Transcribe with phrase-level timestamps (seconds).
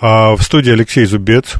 [0.00, 1.56] А, в студии Алексей Зубец.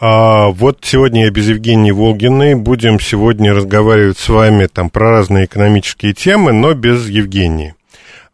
[0.00, 2.56] А, вот сегодня я без Евгении Волгиной.
[2.56, 7.76] Будем сегодня разговаривать с вами там про разные экономические темы, но без Евгении.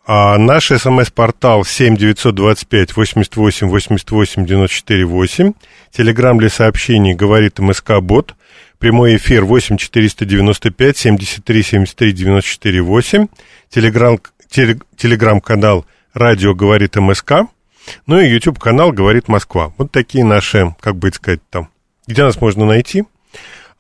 [0.07, 5.53] А наш смс-портал 7 925 88 88 94 8.
[5.93, 8.35] Телеграмм для сообщений говорит МСК Бот.
[8.79, 13.27] Прямой эфир 8 495 73 73 94 8.
[13.69, 17.43] Телеграм, телеграм-канал «Радио говорит МСК».
[18.07, 19.73] Ну и YouTube-канал «Говорит Москва».
[19.79, 21.69] Вот такие наши, как бы сказать, там,
[22.07, 23.05] где нас можно найти.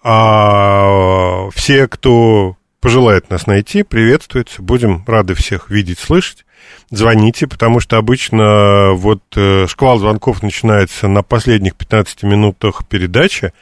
[0.02, 4.62] А все, кто пожелает нас найти, приветствуется.
[4.62, 6.46] Будем рады всех видеть, слышать.
[6.90, 13.52] Звоните, потому что обычно вот э, шквал звонков начинается на последних 15 минутах передачи,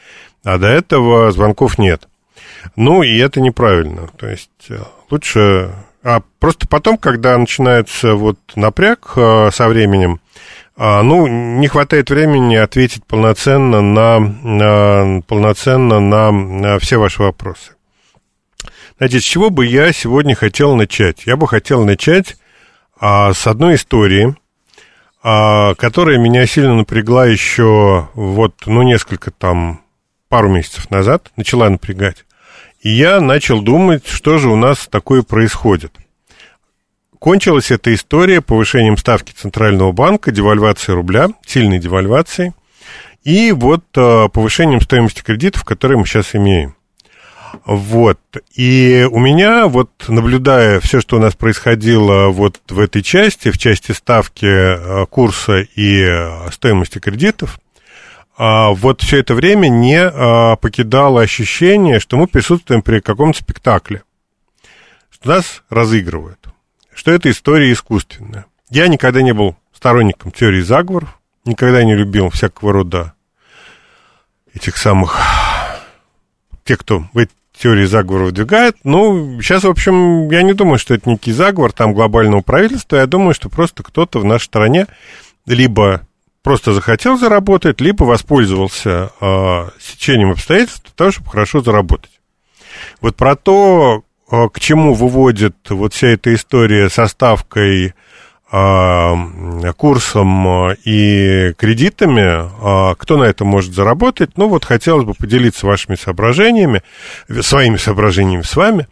[0.44, 2.08] а до этого звонков нет.
[2.76, 4.08] Ну, и это неправильно.
[4.16, 4.78] То есть э,
[5.10, 5.72] лучше...
[6.02, 10.20] А просто потом, когда начинается вот напряг э, со временем,
[10.78, 17.72] ну, не хватает времени ответить полноценно на, на, полноценно на все ваши вопросы.
[18.98, 21.26] Значит, с чего бы я сегодня хотел начать?
[21.26, 22.36] Я бы хотел начать
[23.00, 24.36] а, с одной истории,
[25.20, 29.82] а, которая меня сильно напрягла еще вот, ну, несколько там,
[30.28, 32.24] пару месяцев назад, начала напрягать.
[32.82, 35.92] И я начал думать, что же у нас такое происходит–
[37.18, 42.52] Кончилась эта история повышением ставки Центрального банка, девальвацией рубля, сильной девальвацией,
[43.24, 46.76] и вот э, повышением стоимости кредитов, которые мы сейчас имеем.
[47.64, 48.20] Вот.
[48.54, 53.58] И у меня, вот наблюдая все, что у нас происходило вот в этой части, в
[53.58, 57.58] части ставки э, курса и э, стоимости кредитов,
[58.40, 64.04] вот все это время не покидало ощущение, что мы присутствуем при каком-то спектакле,
[65.10, 66.48] что нас разыгрывают
[66.98, 68.46] что эта история искусственная.
[68.70, 73.14] Я никогда не был сторонником теории заговоров, никогда не любил всякого рода
[74.52, 75.16] этих самых
[76.64, 78.78] тех, кто в эти теории заговора выдвигает.
[78.82, 82.96] Ну, сейчас, в общем, я не думаю, что это некий заговор там глобального правительства.
[82.96, 84.88] Я думаю, что просто кто-то в нашей стране
[85.46, 86.00] либо
[86.42, 92.20] просто захотел заработать, либо воспользовался э, сечением обстоятельств для того, чтобы хорошо заработать.
[93.00, 97.94] Вот про то, к чему выводит вот вся эта история со ставкой,
[98.50, 99.14] а,
[99.76, 104.38] курсом и кредитами, а, кто на это может заработать.
[104.38, 106.82] Ну, вот хотелось бы поделиться вашими соображениями,
[107.42, 108.88] своими соображениями с вами.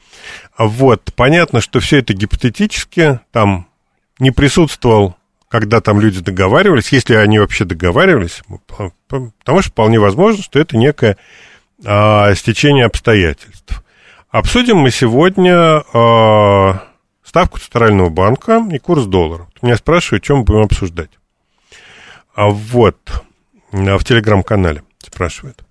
[0.58, 3.66] Вот, понятно, что все это гипотетически, там
[4.18, 5.16] не присутствовал,
[5.48, 11.16] когда там люди договаривались, если они вообще договаривались, потому что вполне возможно, что это некое
[11.84, 13.82] а, стечение обстоятельств.
[14.36, 16.72] Обсудим мы сегодня э,
[17.24, 19.48] ставку Центрального банка и курс доллара.
[19.62, 21.08] Меня спрашивают, чем мы будем обсуждать.
[22.34, 22.98] А вот,
[23.72, 25.64] в телеграм-канале спрашивают.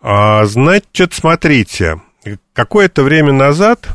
[0.00, 2.00] А, значит, смотрите,
[2.54, 3.86] какое-то время назад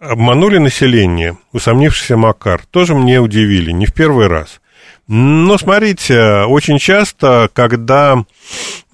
[0.00, 2.66] обманули население, усомнившийся Макар.
[2.66, 4.60] Тоже мне удивили, не в первый раз.
[5.08, 8.24] Но смотрите, очень часто, когда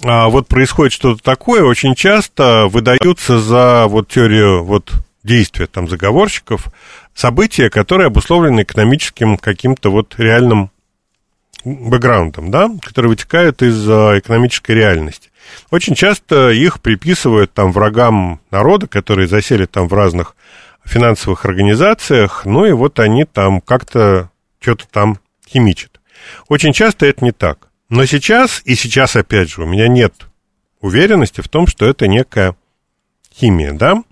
[0.04, 4.92] а, вот происходит что-то такое, очень часто выдаются за вот теорию вот
[5.24, 6.66] действия там заговорщиков
[7.14, 10.70] события, которые обусловлены экономическим каким-то вот реальным
[11.64, 15.30] бэкграундом, да, которые вытекают из а, экономической реальности.
[15.70, 20.36] Очень часто их приписывают там врагам народа, которые засели там в разных
[20.84, 24.30] финансовых организациях, ну и вот они там как-то
[24.60, 25.18] что-то там
[25.48, 25.91] химичат.
[26.48, 27.68] Очень часто это не так.
[27.88, 30.14] Но сейчас, и сейчас опять же, у меня нет
[30.80, 32.56] уверенности в том, что это некая
[33.34, 34.02] химия, да?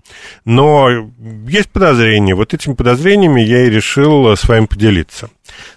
[0.45, 1.09] Но
[1.47, 2.35] есть подозрения.
[2.35, 5.29] Вот этими подозрениями я и решил с вами поделиться.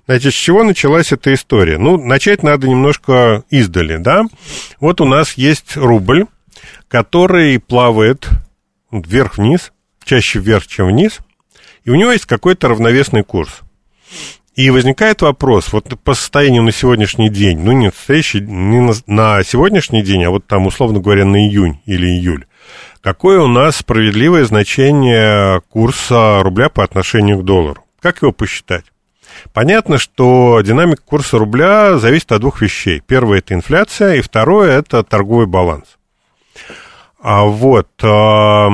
[0.06, 1.78] Значит, с чего началась эта история?
[1.78, 4.24] Ну, начать надо немножко издали, да?
[4.80, 6.26] Вот у нас есть рубль,
[6.88, 8.28] который плавает
[8.90, 9.72] вверх-вниз,
[10.04, 11.18] чаще вверх, чем вниз,
[11.84, 13.60] и у него есть какой-то равновесный курс.
[14.54, 19.42] И возникает вопрос, вот по состоянию на сегодняшний день, ну не, настоящий, не на, на
[19.42, 22.46] сегодняшний день, а вот там, условно говоря, на июнь или июль,
[23.00, 27.84] какое у нас справедливое значение курса рубля по отношению к доллару?
[28.00, 28.84] Как его посчитать?
[29.52, 33.02] Понятно, что динамика курса рубля зависит от двух вещей.
[33.04, 35.86] Первое– это инфляция, и второе– это торговый баланс.
[37.20, 38.68] А вот, а,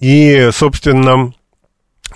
[0.00, 1.34] и, собственно,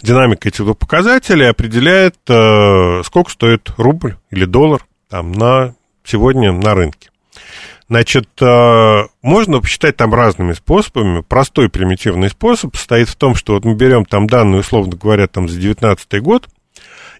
[0.02, 6.75] динамика этих двух показателей определяет, а, сколько стоит рубль или доллар там, на сегодня на
[6.75, 7.10] рынке.
[7.88, 11.20] Значит, а, можно посчитать там разными способами.
[11.20, 15.48] Простой примитивный способ состоит в том, что вот мы берем там данные, условно говоря, там
[15.48, 16.49] за 2019 год,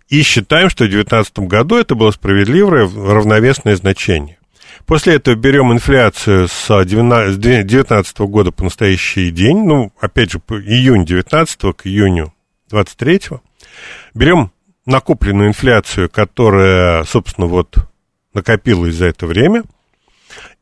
[0.09, 4.39] и считаем, что в 2019 году это было справедливое равновесное значение.
[4.87, 11.77] После этого берем инфляцию с 2019 года по настоящий день, ну, опять же, июнь 19
[11.77, 12.33] к июню
[12.71, 13.21] 23
[14.15, 14.51] берем
[14.87, 17.77] накопленную инфляцию, которая, собственно, вот
[18.35, 19.65] накопилась за это время,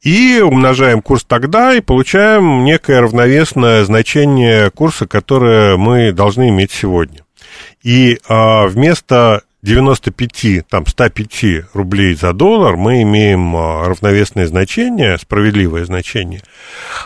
[0.01, 7.21] и умножаем курс тогда, и получаем некое равновесное значение курса, которое мы должны иметь сегодня.
[7.83, 15.85] И а, вместо 95, там, 105 рублей за доллар мы имеем а, равновесное значение, справедливое
[15.85, 16.43] значение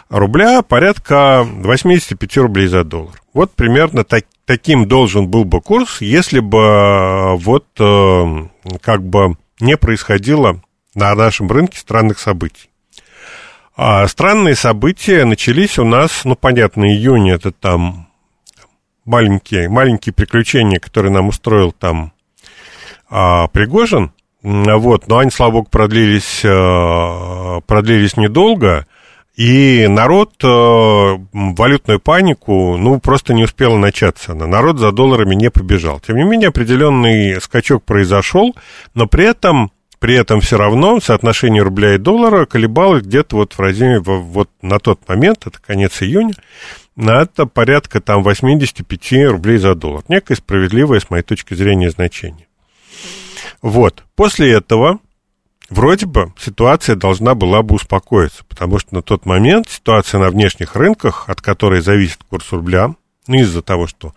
[0.08, 3.20] рубля порядка 85 рублей за доллар.
[3.32, 8.46] Вот примерно так, таким должен был бы курс, если бы а, вот э,
[8.80, 10.62] как бы не происходило
[10.94, 12.70] на нашем рынке странных событий.
[13.76, 18.08] А странные события начались у нас, ну, понятно, июнь это там
[19.04, 22.14] маленькие, маленькие приключения, которые нам устроил там
[23.10, 24.12] а, Пригожин,
[24.42, 28.86] вот, но они, слава богу, продлились, а, продлились недолго,
[29.38, 34.34] и народ а, валютную панику, ну, просто не успел начаться.
[34.34, 36.00] Народ за долларами не побежал.
[36.00, 38.56] Тем не менее, определенный скачок произошел,
[38.94, 39.70] но при этом
[40.00, 44.80] при этом все равно соотношение рубля и доллара колебалось где-то вот в районе, вот на
[44.80, 46.34] тот момент, это конец июня,
[46.96, 50.02] на это порядка там 85 рублей за доллар.
[50.08, 52.48] Некое справедливое, с моей точки зрения, значение.
[53.62, 54.02] Вот.
[54.16, 54.98] После этого
[55.68, 60.76] вроде бы ситуация должна была бы успокоиться, потому что на тот момент ситуация на внешних
[60.76, 62.94] рынках, от которой зависит курс рубля,
[63.26, 64.14] ну, из-за того, что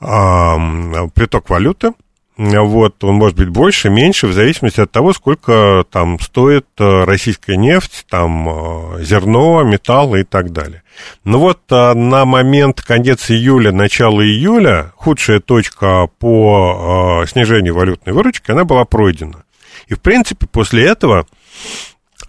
[0.00, 1.92] э, приток валюты–
[2.38, 7.56] вот, он может быть больше, меньше, в зависимости от того, сколько там стоит э, российская
[7.56, 10.84] нефть, там э, зерно, металл и так далее.
[11.24, 18.52] Ну вот э, на момент конец июля, начало июля худшая точка по снижению валютной выручки,
[18.52, 19.42] она была пройдена.
[19.86, 21.26] И, в принципе, после этого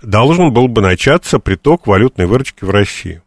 [0.02, 3.24] должен был бы начаться приток валютной выручки в Россию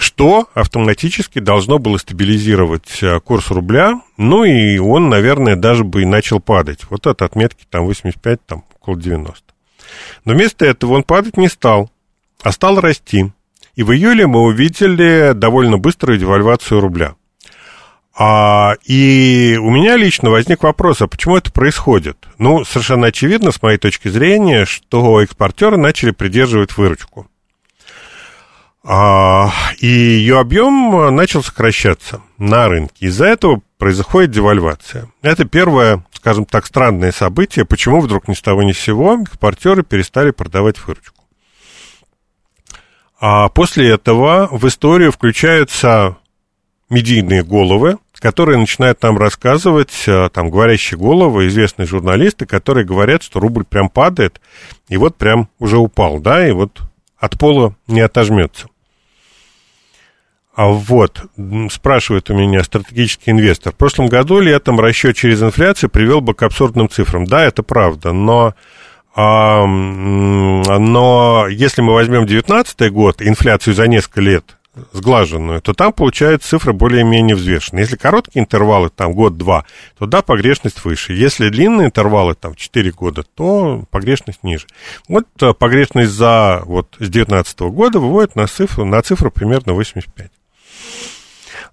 [0.00, 6.06] что автоматически должно было стабилизировать э, курс рубля, ну и он, наверное, даже бы и
[6.06, 6.80] начал падать.
[6.88, 9.44] Вот от отметки там 85, там около 90.
[10.24, 11.90] Но вместо этого он падать не стал,
[12.42, 13.32] а стал расти.
[13.74, 17.14] И в июле мы увидели довольно быструю девальвацию рубля.
[18.22, 22.18] А, и у меня лично возник вопрос, а почему это происходит?
[22.36, 27.30] Ну, совершенно очевидно, с моей точки зрения, что экспортеры начали придерживать выручку.
[28.84, 33.06] А, и ее объем начал сокращаться на рынке.
[33.06, 35.10] Из-за этого происходит девальвация.
[35.22, 39.82] Это первое, скажем так, странное событие, почему вдруг ни с того ни с сего экспортеры
[39.82, 41.24] перестали продавать выручку.
[43.18, 46.18] А после этого в историю включаются
[46.90, 53.40] медийные головы, которые начинают нам рассказывать, а, там, говорящие головы, известные журналисты, которые говорят, что
[53.40, 54.40] рубль прям падает,
[54.88, 56.82] и вот прям уже упал, да, и вот
[57.18, 58.68] от пола не отожмется.
[60.54, 61.22] А вот,
[61.70, 63.72] спрашивает у меня стратегический инвестор.
[63.72, 67.24] В прошлом году летом расчет через инфляцию привел бы к абсурдным цифрам.
[67.24, 68.54] Да, это правда, но,
[69.14, 74.58] а, но если мы возьмем 2019 год, инфляцию за несколько лет,
[74.92, 77.82] сглаженную, то там получается цифры более-менее взвешенные.
[77.82, 79.64] Если короткие интервалы, там год-два,
[79.98, 81.12] то да, погрешность выше.
[81.12, 84.66] Если длинные интервалы, там 4 года, то погрешность ниже.
[85.08, 90.30] Вот э, погрешность за вот с 2019 года выводит на цифру, на цифру примерно 85.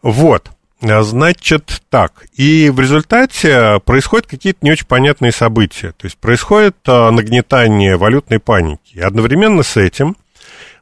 [0.01, 0.49] Вот.
[0.79, 2.25] Значит, так.
[2.35, 5.91] И в результате происходят какие-то не очень понятные события.
[5.93, 8.93] То есть происходит э, нагнетание валютной паники.
[8.93, 10.15] И одновременно с этим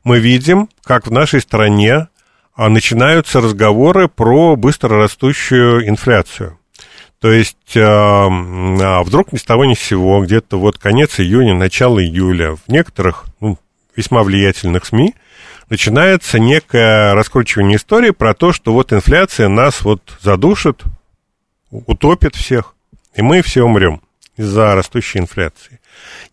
[0.05, 2.07] мы видим, как в нашей стране
[2.55, 6.57] а, начинаются разговоры про быстро растущую инфляцию.
[7.19, 11.55] То есть а, а, вдруг ни с того ни с сего, где-то вот конец июня,
[11.55, 13.57] начало июля, в некоторых ну,
[13.95, 15.15] весьма влиятельных СМИ
[15.69, 20.83] начинается некое раскручивание истории про то, что вот инфляция нас вот задушит,
[21.71, 22.75] утопит всех,
[23.15, 24.01] и мы все умрем
[24.37, 25.79] из-за растущей инфляции.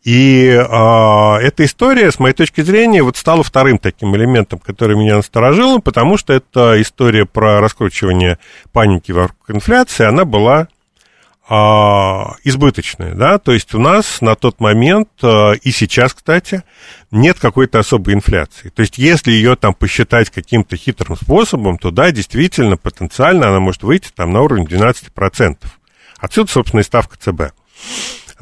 [0.04, 5.16] И э, эта история, с моей точки зрения, вот стала вторым таким элементом, который меня
[5.16, 8.38] насторожило, потому что эта история про раскручивание
[8.72, 10.68] паники вокруг инфляции, она была
[11.48, 16.62] а, избыточная, да, то есть у нас на тот момент а, и сейчас, кстати,
[17.10, 18.70] нет какой-то особой инфляции.
[18.70, 23.82] То есть если ее там посчитать каким-то хитрым способом, то да, действительно, потенциально она может
[23.82, 25.58] выйти там на уровень 12%.
[26.18, 27.52] Отсюда, собственно, и ставка ЦБ.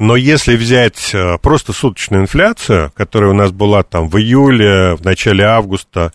[0.01, 5.05] Но если взять а, просто суточную инфляцию, которая у нас была там в июле, в
[5.05, 6.11] начале августа,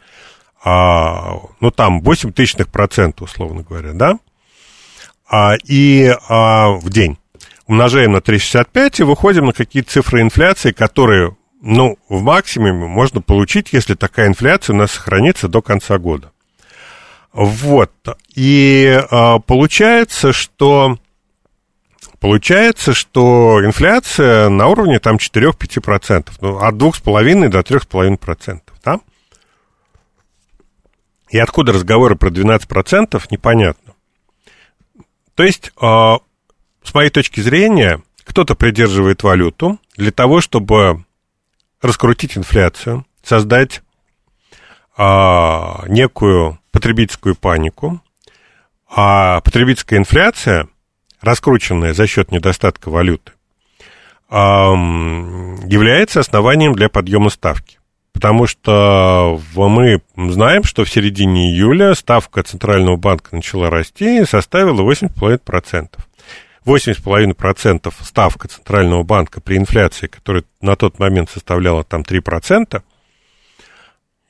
[0.65, 4.19] ну там 8 тысячных процента, условно говоря, да,
[5.31, 7.17] а, и а, в день.
[7.69, 13.69] Умножаем на 3,65 и выходим на какие-то цифры инфляции, которые, ну, в максимуме можно получить,
[13.73, 16.33] если такая инфляция у нас сохранится до конца года.
[17.33, 17.93] Вот.
[18.35, 20.99] И а, получается, что
[22.27, 28.99] Получается, что инфляция на уровне там 4-5%, ну, от 2,5 до 3,5%, да?
[31.31, 33.95] И откуда разговоры про 12%, непонятно.
[35.37, 36.19] То есть, а,
[36.83, 41.05] с моей точки зрения, кто-то придерживает валюту для того, чтобы
[41.81, 43.83] раскрутить инфляцию, создать
[44.97, 48.03] а, некую потребительскую панику,
[48.89, 50.69] а потребительская инфляция,
[51.21, 53.33] раскрученная за счет недостатка валюты,
[54.29, 57.79] является основанием для подъема ставки.
[58.13, 64.81] Потому что мы знаем, что в середине июля ставка Центрального банка начала расти и составила
[64.81, 65.91] 8,5%.
[66.65, 72.83] 8,5% ставка Центрального банка при инфляции, которая на тот момент составляла там 3%,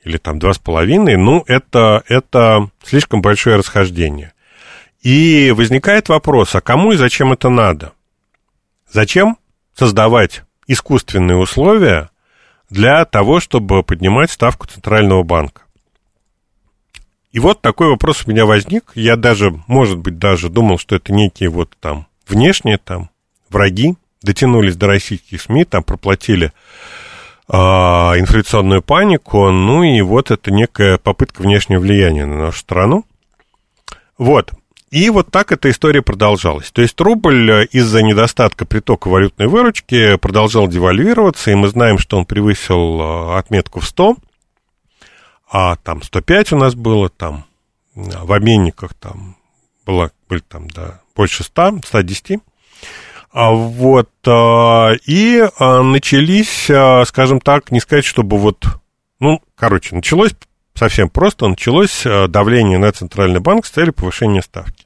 [0.03, 4.33] или там 2,5%, ну, это, это слишком большое расхождение.
[5.01, 7.93] И возникает вопрос, а кому и зачем это надо?
[8.91, 9.37] Зачем
[9.73, 12.09] создавать искусственные условия
[12.69, 15.61] для того, чтобы поднимать ставку Центрального банка.
[17.31, 18.91] И вот такой вопрос у меня возник.
[18.95, 23.09] Я даже, может быть, даже думал, что это некие вот там внешние там
[23.49, 26.51] враги дотянулись до российских СМИ, там проплатили
[27.47, 33.05] э, инфляционную панику, ну и вот это некая попытка внешнего влияния на нашу страну.
[34.17, 34.51] Вот.
[34.89, 36.71] И вот так эта история продолжалась.
[36.71, 42.17] То есть рубль э, из-за недостатка притока валютной выручки продолжал девальвироваться, и мы знаем, что
[42.17, 44.15] он превысил э, отметку в 100,
[45.51, 47.45] а там 105 у нас было, там
[47.95, 49.35] в обменниках там
[49.85, 52.39] было, были там, да, больше 100, 110.
[53.33, 56.71] А вот, э, и начались,
[57.07, 58.65] скажем так, не сказать, чтобы вот,
[59.19, 60.33] ну, короче, началось
[60.77, 64.85] совсем просто, началось э, давление на Центральный банк с целью повышения ставки.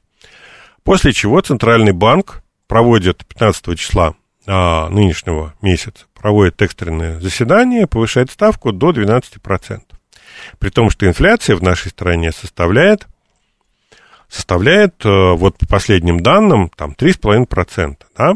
[0.82, 4.14] После чего Центральный банк проводит 15 числа
[4.46, 9.80] а, нынешнего месяца, проводит экстренное заседание, повышает ставку до 12%.
[10.58, 13.06] При том, что инфляция в нашей стране составляет,
[14.28, 18.34] составляет э, вот по последним данным, там 3,5%, да?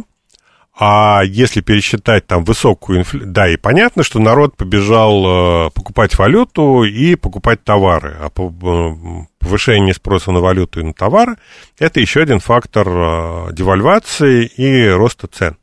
[0.79, 6.85] А если пересчитать там высокую инфляцию, да, и понятно, что народ побежал э, покупать валюту
[6.85, 11.37] и покупать товары, а э, повышение спроса на валюту и на товары–
[11.79, 15.57] это еще один фактор э, девальвации и роста цен.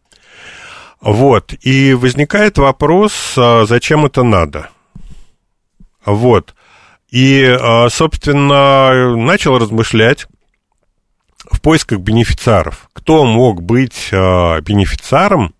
[0.99, 4.69] Вот, и возникает вопрос, зачем это надо?
[6.05, 6.55] Вот,
[7.11, 7.57] и,
[7.89, 10.27] собственно, начал размышлять,
[11.53, 12.89] в поисках бенефициаров.
[12.93, 15.53] Кто мог быть э, бенефициаром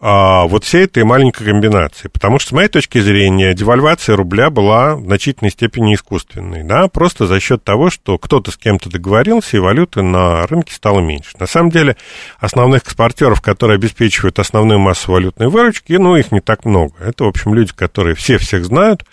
[0.00, 2.08] э, вот всей этой маленькой комбинации?
[2.08, 7.26] Потому что, с моей точки зрения, девальвация рубля была в значительной степени искусственной, да, просто
[7.26, 11.36] за счет того, что кто-то с кем-то договорился, и валюты на рынке стало меньше.
[11.38, 11.96] На самом деле,
[12.38, 16.94] основных экспортеров, которые обеспечивают основную массу валютной выручки, ну, их не так много.
[17.00, 19.04] Это, в общем, люди, которые все всех знают,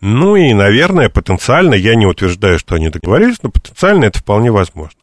[0.00, 4.95] ну и, наверное, потенциально, я не утверждаю, что они договорились, но потенциально это вполне возможно.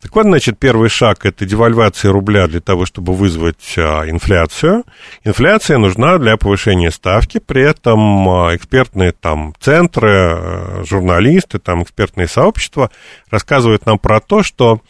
[0.00, 4.84] Так вот, значит, первый шаг– это девальвация рубля для того, чтобы вызвать а, инфляцию.
[5.24, 12.28] Инфляция нужна для повышения ставки, при этом а, экспертные там центры, а, журналисты, там экспертные
[12.28, 12.90] сообщества
[13.30, 14.80] рассказывают нам про то, что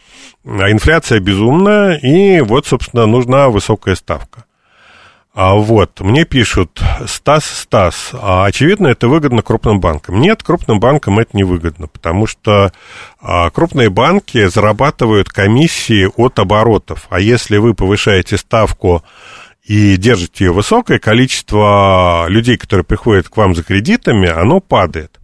[0.44, 4.44] а, инфляция безумная, и вот, собственно, нужна высокая ставка.
[5.42, 10.20] А вот, мне пишут, Стас, Стас, а очевидно, это выгодно крупным банкам.
[10.20, 12.72] Нет, крупным банкам это не выгодно, потому что
[13.22, 17.06] а, крупные банки зарабатывают комиссии от оборотов.
[17.08, 19.02] А если вы повышаете ставку
[19.64, 25.20] и держите ее высокое, количество людей, которые приходят к вам за кредитами, оно падает.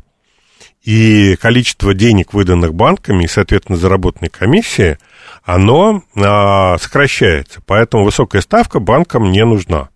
[0.82, 4.96] И количество денег, выданных банками, и, соответственно, заработанной комиссии,
[5.44, 7.60] оно а, сокращается.
[7.66, 9.90] Поэтому высокая ставка банкам не нужна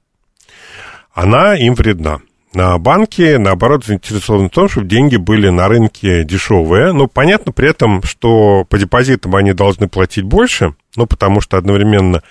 [1.12, 2.20] она им вредна.
[2.52, 6.92] На банки, наоборот, заинтересованы в том, чтобы деньги были на рынке дешевые.
[6.92, 12.22] Ну, понятно при этом, что по депозитам они должны платить больше, ну, потому что одновременно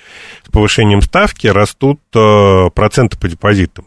[0.46, 3.86] с повышением ставки растут э, проценты по депозитам.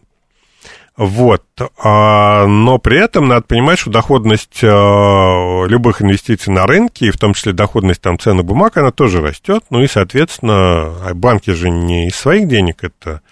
[0.97, 1.43] Вот.
[1.83, 7.19] А, но при этом надо понимать, что доходность э, любых инвестиций на рынке, и в
[7.19, 9.65] том числе доходность там цены бумаг, она тоже растет.
[9.69, 13.23] Ну и, соответственно, а банки же не из своих денег это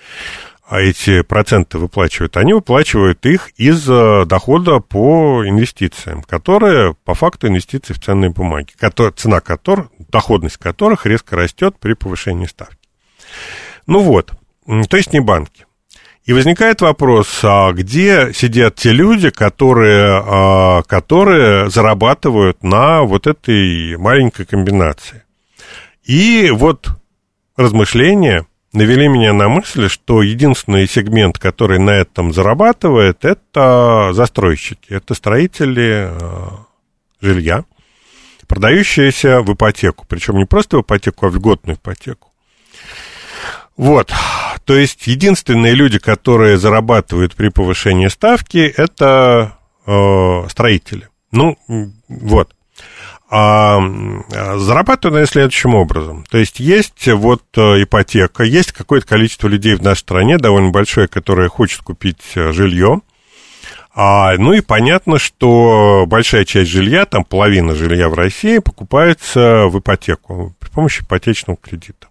[0.71, 7.49] а эти проценты выплачивают, они выплачивают их из э, дохода по инвестициям, которые по факту
[7.49, 8.71] инвестиции в ценные бумаги,
[9.17, 12.77] цена которых, доходность которых резко растет при повышении ставки.
[13.89, 14.31] Ну вот,
[14.89, 15.67] то есть не банки.
[16.23, 23.97] И возникает вопрос, а где сидят те люди, которые, а, которые зарабатывают на вот этой
[23.97, 25.25] маленькой комбинации?
[26.05, 26.91] И вот
[27.57, 35.15] размышления навели меня на мысль, что единственный сегмент, который на этом зарабатывает, это застройщики, это
[35.15, 36.49] строители э,
[37.21, 37.65] жилья,
[38.47, 42.33] продающиеся в ипотеку, причем не просто в ипотеку, а в льготную ипотеку.
[43.77, 44.13] Вот,
[44.65, 51.09] то есть единственные люди, которые зарабатывают при повышении ставки, это э, строители.
[51.33, 51.57] Ну,
[52.09, 52.53] вот
[53.33, 53.81] а,
[54.57, 56.25] зарабатывают следующим образом.
[56.29, 61.07] То есть есть вот э, ипотека, есть какое-то количество людей в нашей стране, довольно большое,
[61.07, 63.03] которое хочет купить э, жилье.
[63.95, 69.79] А, ну и понятно, что большая часть жилья, там половина жилья в России, покупается в
[69.79, 72.09] ипотеку при помощи ипотечного кредита.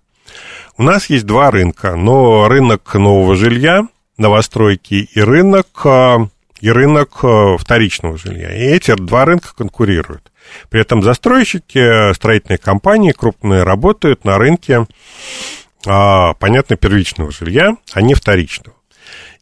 [0.77, 3.85] У нас есть два рынка, но рынок нового жилья,
[4.17, 6.17] новостройки и рынок, э,
[6.61, 7.25] и рынок
[7.59, 8.55] вторичного жилья.
[8.55, 10.28] И эти два рынка конкурируют.
[10.69, 14.85] При этом застройщики, строительные компании крупные работают на рынке,
[15.85, 18.75] а, понятно, первичного жилья, а не вторичного.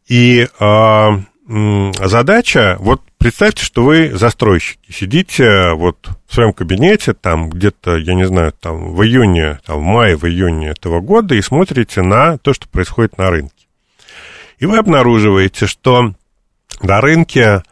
[0.08, 7.98] И а, задача, вот представьте, что вы застройщики, сидите вот в своем кабинете, там где-то,
[7.98, 12.02] я не знаю, там в июне, там в мае, в июне этого года и смотрите
[12.02, 13.54] на то, что происходит на рынке.
[14.60, 16.14] И вы обнаруживаете, что
[16.82, 17.64] на рынке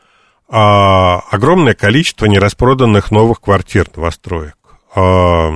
[0.47, 4.55] а, огромное количество нераспроданных новых квартир новостроек,
[4.95, 5.51] а,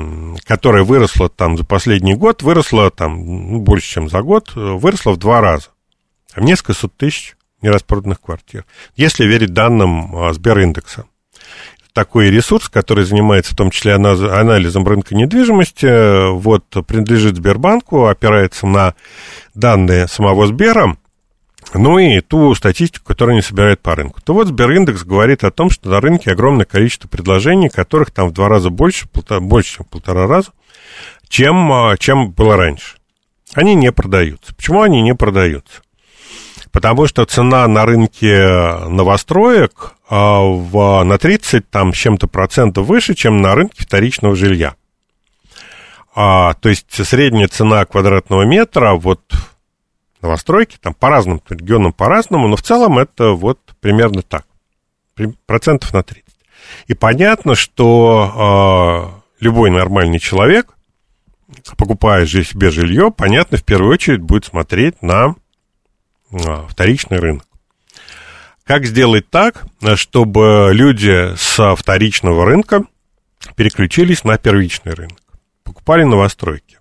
[0.46, 5.18] которое выросло там за последний год, выросло там ну, больше, чем за год, выросло в
[5.18, 5.68] два раза.
[6.34, 11.06] Там несколько сот тысяч нераспроданных квартир, если верить данным а, Сбериндекса.
[11.94, 18.94] Такой ресурс, который занимается в том числе анализом рынка недвижимости, вот, принадлежит Сбербанку, опирается на
[19.56, 20.96] данные самого Сбера,
[21.74, 24.22] ну и ту статистику, которую они собирают по рынку.
[24.22, 28.34] То вот Сбериндекс говорит о том, что на рынке огромное количество предложений, которых там в
[28.34, 30.52] два раза больше, полтора, больше, чем полтора раза,
[31.28, 32.98] чем, а, чем было раньше.
[33.54, 34.54] Они не продаются.
[34.56, 35.82] Почему они не продаются?
[36.72, 43.16] Потому что цена на рынке новостроек а, в, на 30 там, с чем-то процентов выше,
[43.16, 44.76] чем на рынке вторичного жилья.
[46.16, 49.22] А, то есть средняя цена квадратного метра вот
[50.22, 54.46] новостройки, там по разным регионам по-разному, но в целом это вот примерно так,
[55.46, 56.26] процентов на 30.
[56.88, 60.76] И понятно, что э, любой нормальный человек,
[61.78, 65.36] покупая себе жилье, понятно, в первую очередь будет смотреть на
[66.32, 67.46] э, вторичный рынок.
[68.66, 72.84] Как сделать так, чтобы люди с вторичного рынка
[73.56, 75.20] переключились на первичный рынок,
[75.64, 76.79] покупали новостройки?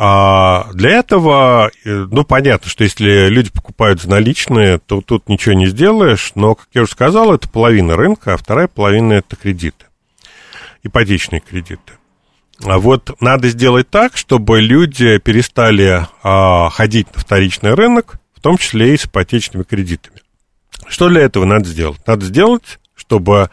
[0.00, 5.66] А для этого, э, ну, понятно, что если люди покупают наличные, то тут ничего не
[5.66, 9.86] сделаешь, но, как я уже сказал, это половина рынка, а вторая половина это кредиты,
[10.84, 11.94] ипотечные кредиты.
[12.64, 18.56] А вот надо сделать так, чтобы люди перестали а, ходить на вторичный рынок, в том
[18.56, 20.20] числе и с ипотечными кредитами.
[20.86, 21.98] Что для этого надо сделать?
[22.06, 23.50] Надо сделать, чтобы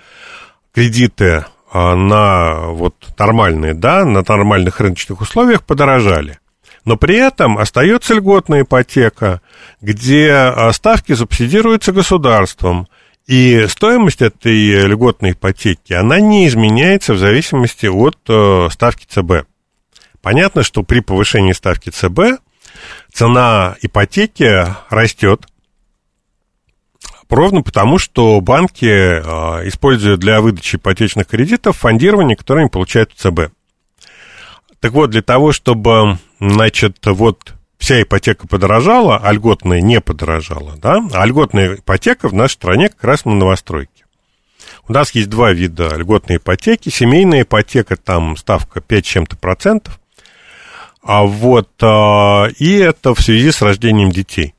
[0.75, 6.39] кредиты на вот нормальные, да, на нормальных рыночных условиях подорожали.
[6.85, 9.41] Но при этом остается льготная ипотека,
[9.81, 12.87] где а, ставки субсидируются государством,
[13.27, 19.47] и стоимость этой льготной ипотеки, она не изменяется в зависимости от э, ставки ЦБ.
[20.21, 22.39] Понятно, что при повышении ставки ЦБ
[23.11, 25.47] цена ипотеки растет,
[27.29, 33.15] Ровно потому, что банки э, используют для выдачи ипотечных кредитов фондирование, которое они получают в
[33.15, 33.51] ЦБ.
[34.79, 41.01] Так вот, для того, чтобы, значит, вот вся ипотека подорожала, а льготная не подорожала, да,
[41.13, 44.05] а льготная ипотека в нашей стране как раз на новостройке.
[44.87, 46.89] У нас есть два вида льготной ипотеки.
[46.89, 49.99] Семейная ипотека, там ставка 5 чем-то процентов.
[51.01, 54.53] А вот, а, и это в связи с рождением детей.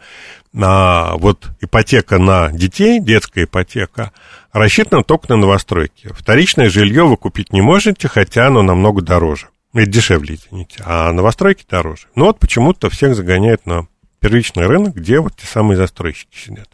[0.56, 4.12] а, вот ипотека на детей, детская ипотека,
[4.52, 6.12] рассчитана только на новостройки.
[6.14, 9.48] Вторичное жилье вы купить не можете, хотя оно намного дороже.
[9.74, 10.84] И дешевле, извините.
[10.86, 12.04] А новостройки дороже.
[12.14, 13.88] Но вот почему-то всех загоняют на
[14.20, 16.70] первичный рынок, где вот те самые застройщики сидят.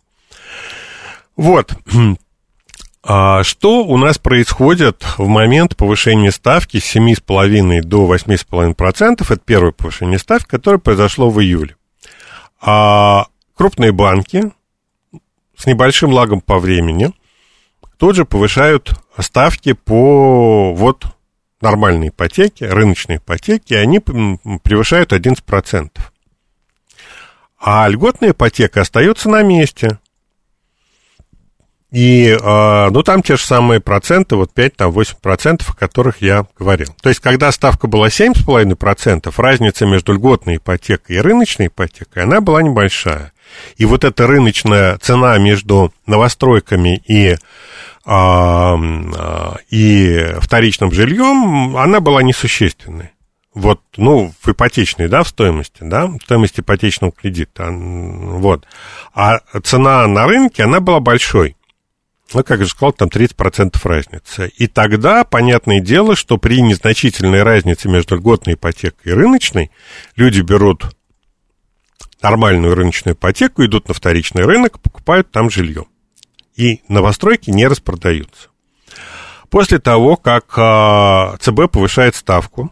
[1.40, 1.74] Вот.
[3.02, 9.22] А что у нас происходит в момент повышения ставки с 7,5 до 8,5%?
[9.22, 11.78] Это первое повышение ставки, которое произошло в июле.
[12.62, 14.52] А крупные банки
[15.56, 17.14] с небольшим лагом по времени
[17.98, 21.06] тут же повышают ставки по вот
[21.62, 25.90] нормальной ипотеке, рыночной ипотеке, они превышают 11%.
[27.62, 30.00] А льготная ипотека остается на месте.
[31.92, 36.22] И, э, ну, там те же самые проценты, вот 5, там 8 процентов, о которых
[36.22, 36.94] я говорил.
[37.02, 42.62] То есть, когда ставка была 7,5%, разница между льготной ипотекой и рыночной ипотекой, она была
[42.62, 43.32] небольшая.
[43.78, 47.38] И вот эта рыночная цена между новостройками и,
[48.06, 48.76] э,
[49.72, 53.12] и вторичным жильем, она была несущественной.
[53.56, 58.68] Вот, ну, в ипотечной, да, в стоимости, да, в стоимости ипотечного кредита, вот.
[59.16, 61.56] А цена на рынке, она была большой
[62.34, 64.46] ну, как я же сказал, там 30% разница.
[64.46, 69.72] И тогда, понятное дело, что при незначительной разнице между льготной ипотекой и рыночной,
[70.16, 70.96] люди берут
[72.22, 75.86] нормальную рыночную ипотеку, идут на вторичный рынок, покупают там жилье.
[76.56, 78.50] И новостройки не распродаются.
[79.50, 82.72] После того, как а, ЦБ повышает ставку,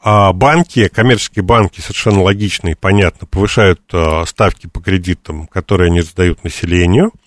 [0.00, 6.00] а, банки, коммерческие банки совершенно логично и понятно повышают а, ставки по кредитам, которые они
[6.00, 7.12] сдают населению–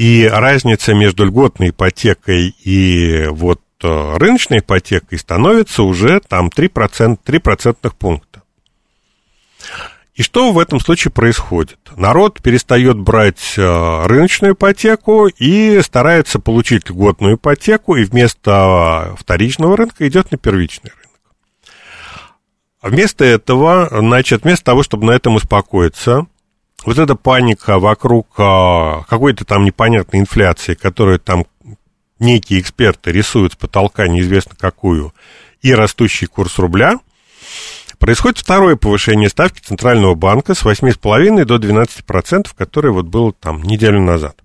[0.00, 7.38] и разница между льготной ипотекой и вот э, рыночной ипотекой становится уже там 3%, 3
[7.38, 8.40] процентных пункта.
[10.14, 11.78] И что в этом случае происходит?
[11.96, 20.08] Народ перестает брать э, рыночную ипотеку и старается получить льготную ипотеку, и вместо вторичного рынка
[20.08, 21.20] идет на первичный рынок.
[22.80, 26.26] Вместо этого, значит, вместо того, чтобы на этом успокоиться,
[26.84, 31.46] вот эта паника вокруг а, какой-то там непонятной инфляции, которую там
[32.18, 35.14] некие эксперты рисуют с потолка неизвестно какую,
[35.62, 36.98] и растущий курс рубля,
[37.98, 44.00] происходит второе повышение ставки Центрального банка с 8,5 до 12%, которое вот было там неделю
[44.00, 44.36] назад.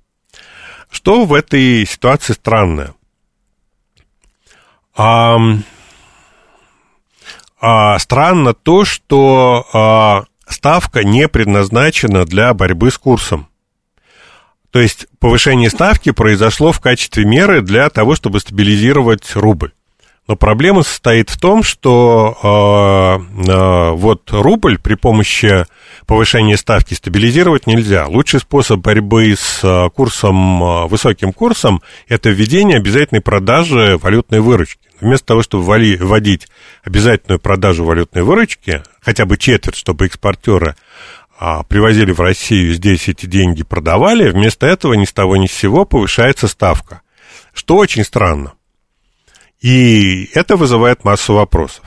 [0.89, 2.93] Что в этой ситуации странное?
[4.95, 5.37] А,
[7.59, 13.47] а, странно то, что а, ставка не предназначена для борьбы с курсом.
[14.71, 19.71] То есть повышение ставки произошло в качестве меры для того, чтобы стабилизировать рубль.
[20.27, 25.65] Но проблема состоит в том, что э, э, вот рубль при помощи
[26.07, 28.07] повышения ставки стабилизировать нельзя.
[28.07, 34.81] Лучший способ борьбы с э, курсом, высоким курсом, это введение обязательной продажи валютной выручки.
[34.99, 36.47] Вместо того, чтобы вводить
[36.83, 40.75] обязательную продажу валютной выручки, хотя бы четверть, чтобы экспортеры
[41.39, 45.53] а, привозили в Россию, здесь эти деньги продавали, вместо этого ни с того ни с
[45.53, 47.01] сего повышается ставка.
[47.53, 48.53] Что очень странно.
[49.61, 51.83] И это вызывает массу вопросов.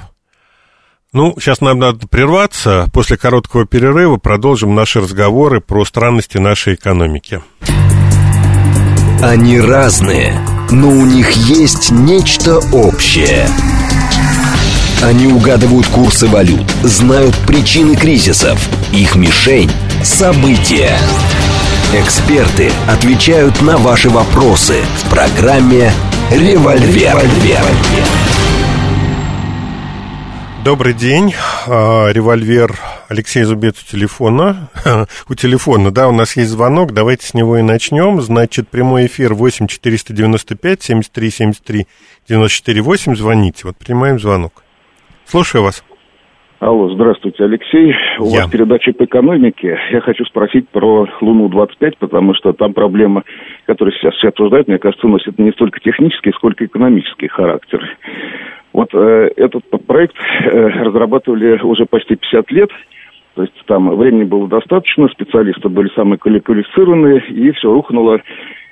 [1.12, 2.86] Ну, сейчас нам надо прерваться.
[2.92, 7.42] После короткого перерыва продолжим наши разговоры про странности нашей экономики.
[9.22, 10.38] Они разные,
[10.70, 13.48] но у них есть нечто общее.
[15.00, 18.58] Они угадывают курсы валют, знают причины кризисов.
[18.92, 19.70] Их мишень–
[20.02, 20.98] события.
[21.94, 25.92] Эксперты отвечают на ваши вопросы в программе
[26.32, 27.14] «Револьвер».
[27.14, 27.64] Револьвер.
[30.64, 31.32] Добрый день,
[31.68, 32.76] а, револьвер
[33.08, 34.68] Алексей Зубец у телефона.
[35.28, 38.20] у телефона, да, у нас есть звонок, давайте с него и начнем.
[38.20, 41.86] Значит, прямой эфир 8 495 73 73
[42.28, 44.64] 94 8, звоните, вот принимаем звонок.
[45.28, 45.84] Слушаю вас.
[46.58, 47.94] Алло, здравствуйте, Алексей.
[48.18, 48.40] У Я.
[48.40, 49.78] вас передача по экономике.
[49.92, 53.24] Я хочу спросить про Луну-25, потому что там проблема,
[53.66, 57.86] которую сейчас все обсуждают, мне кажется, носит не столько технический, сколько экономический характер.
[58.72, 62.70] Вот э, этот проект э, разрабатывали уже почти 50 лет,
[63.34, 68.22] то есть там времени было достаточно, специалисты были самые квалифицированные, и все рухнуло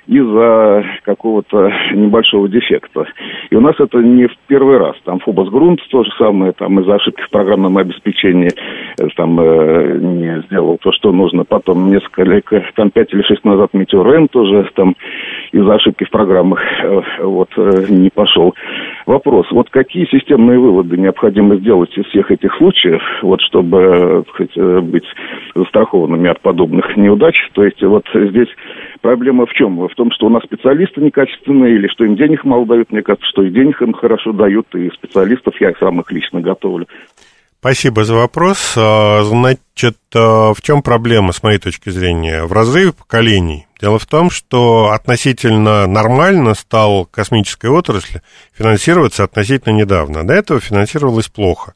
[0.07, 3.05] из-за какого-то небольшого дефекта.
[3.49, 4.95] И у нас это не в первый раз.
[5.03, 8.51] Там Фобос Грунт то же самое, там из-за ошибки в программном обеспечении
[8.99, 11.43] э, там э, не сделал то, что нужно.
[11.43, 14.95] Потом несколько там пять или шесть назад Метеорен тоже там
[15.51, 18.55] из-за ошибки в программах э, вот э, не пошел.
[19.05, 24.57] Вопрос, вот какие системные выводы необходимо сделать из всех этих случаев, вот чтобы э, сказать,
[24.57, 25.05] э, быть
[25.55, 27.35] застрахованными от подобных неудач?
[27.53, 28.49] То есть вот здесь
[29.01, 29.77] проблема в чем?
[29.87, 32.91] В том, что у нас специалисты некачественные или что им денег мало дают?
[32.91, 36.87] Мне кажется, что и денег им хорошо дают, и специалистов я сам их лично готовлю.
[37.59, 38.75] Спасибо за вопрос.
[38.77, 42.43] А, значит, а, в чем проблема, с моей точки зрения?
[42.43, 43.65] В разрыве поколений.
[43.81, 48.19] Дело в том, что относительно нормально стал космическая отрасль
[48.53, 50.25] финансироваться относительно недавно.
[50.25, 51.73] До этого финансировалось плохо.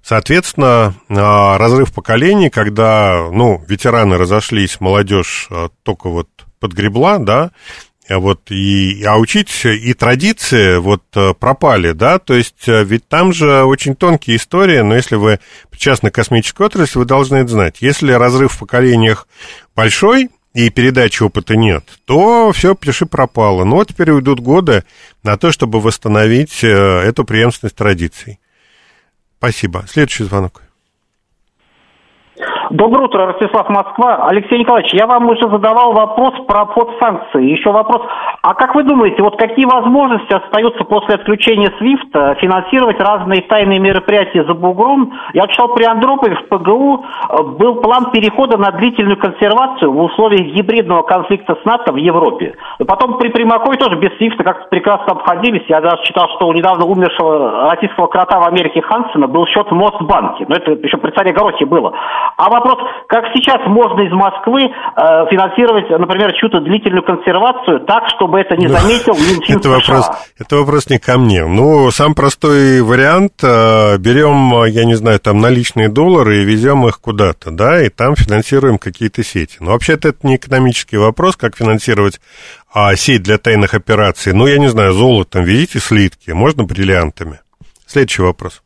[0.00, 5.48] Соответственно, а, разрыв поколений, когда, ну, ветераны разошлись, молодежь
[5.82, 6.28] только вот
[6.60, 7.50] подгребла, да,
[8.08, 13.08] а вот и, а учить и традиции вот э, пропали, да, то есть э, ведь
[13.08, 15.40] там же очень тонкие истории, но если вы
[15.70, 17.78] причастны к космической отрасли, вы должны это знать.
[17.80, 19.26] Если разрыв в поколениях
[19.74, 23.64] большой, и передачи опыта нет, то все, пиши пропало.
[23.64, 24.84] Но вот теперь уйдут годы
[25.22, 28.40] на то, чтобы восстановить э, эту преемственность традиций.
[29.36, 29.84] Спасибо.
[29.86, 30.62] Следующий звонок.
[32.70, 34.26] Доброе утро, Ростислав Москва.
[34.28, 37.46] Алексей Николаевич, я вам уже задавал вопрос про обход санкций.
[37.46, 38.02] Еще вопрос,
[38.42, 44.44] а как вы думаете, вот какие возможности остаются после отключения SWIFT финансировать разные тайные мероприятия
[44.44, 45.12] за бугром?
[45.32, 50.52] Я читал при Андропове в ПГУ э, был план перехода на длительную консервацию в условиях
[50.54, 52.56] гибридного конфликта с НАТО в Европе.
[52.86, 55.62] Потом при Примакове тоже без SWIFT как-то прекрасно обходились.
[55.68, 59.74] Я даже читал, что у недавно умершего российского крота в Америке Хансена был счет в
[59.74, 60.46] Мосбанке.
[60.48, 61.92] Но это еще при царе Горохе было.
[62.36, 64.70] А вопрос, как сейчас можно из Москвы э,
[65.30, 70.56] финансировать, например, чью-то длительную консервацию так, чтобы это не ну, заметил Минфин это вопрос, это
[70.56, 71.44] вопрос не ко мне.
[71.44, 77.00] Ну, сам простой вариант, э, берем, я не знаю, там наличные доллары и везем их
[77.00, 79.58] куда-то, да, и там финансируем какие-то сети.
[79.60, 82.20] Но вообще-то это не экономический вопрос, как финансировать
[82.72, 84.32] а, сеть для тайных операций.
[84.32, 87.40] Ну, я не знаю, золотом везите слитки, можно бриллиантами.
[87.86, 88.62] Следующий вопрос.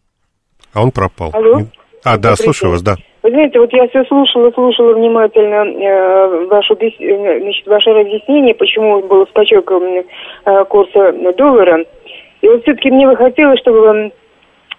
[0.73, 1.31] А он пропал.
[1.33, 1.67] Алло?
[2.05, 2.97] А, да, слушаю вас, да.
[3.23, 9.03] Вы знаете, вот я все слушала, слушала внимательно э, вашу, э, значит, ваше разъяснение, почему
[9.03, 11.85] был скачок э, курса доллара.
[12.41, 14.11] И вот все-таки мне бы хотелось, чтобы,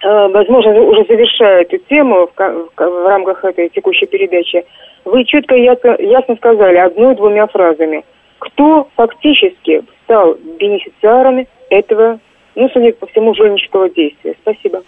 [0.04, 4.66] э, возможно, уже завершая эту тему в, в, в рамках этой текущей передачи,
[5.06, 8.04] вы четко ясно, ясно сказали одной-двумя фразами,
[8.40, 12.20] кто фактически стал бенефициарами этого,
[12.56, 14.36] ну, судя по всему, жульнического действия.
[14.42, 14.82] Спасибо.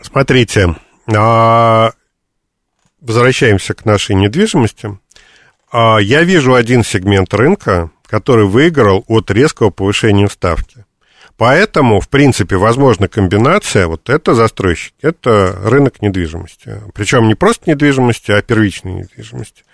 [0.00, 0.68] Смотрите,
[1.14, 1.90] а
[3.04, 4.98] возвращаемся к нашей недвижимости.
[5.70, 10.84] А, я вижу один сегмент рынка, который выиграл от резкого повышения ставки.
[11.36, 16.80] Поэтому, в принципе, возможна комбинация, вот это застройщики, это рынок недвижимости.
[16.94, 19.64] Причем не просто недвижимости, а первичной недвижимости.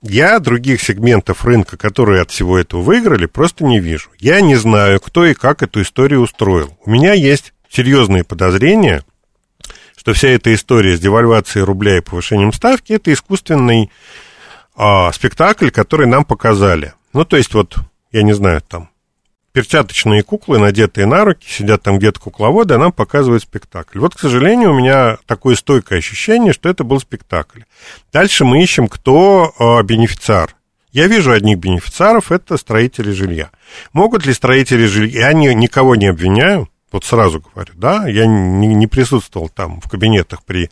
[0.00, 4.08] Я других сегментов рынка, которые от всего этого выиграли, просто не вижу.
[4.18, 6.76] Я не знаю, кто и как эту историю устроил.
[6.84, 9.02] У меня есть серьезные подозрения,
[10.02, 13.88] что вся эта история с девальвацией рубля и повышением ставки это искусственный
[14.74, 16.94] а, спектакль, который нам показали.
[17.12, 17.76] Ну, то есть, вот,
[18.10, 18.90] я не знаю, там,
[19.52, 24.00] перчаточные куклы, надетые на руки, сидят там где-то кукловоды, а нам показывают спектакль.
[24.00, 27.60] Вот, к сожалению, у меня такое стойкое ощущение, что это был спектакль.
[28.12, 30.56] Дальше мы ищем, кто э, бенефициар.
[30.90, 33.50] Я вижу одних бенефициаров, это строители жилья.
[33.92, 38.68] Могут ли строители жилья, я ни, никого не обвиняю, вот сразу говорю, да, я не,
[38.68, 40.70] не присутствовал там в кабинетах при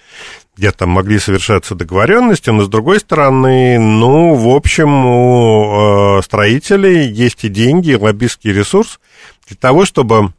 [0.56, 7.10] где там могли совершаться договоренности, но с другой стороны, ну, в общем, у э, строителей
[7.10, 9.00] есть и деньги, и лоббистский ресурс
[9.48, 10.34] для того, чтобы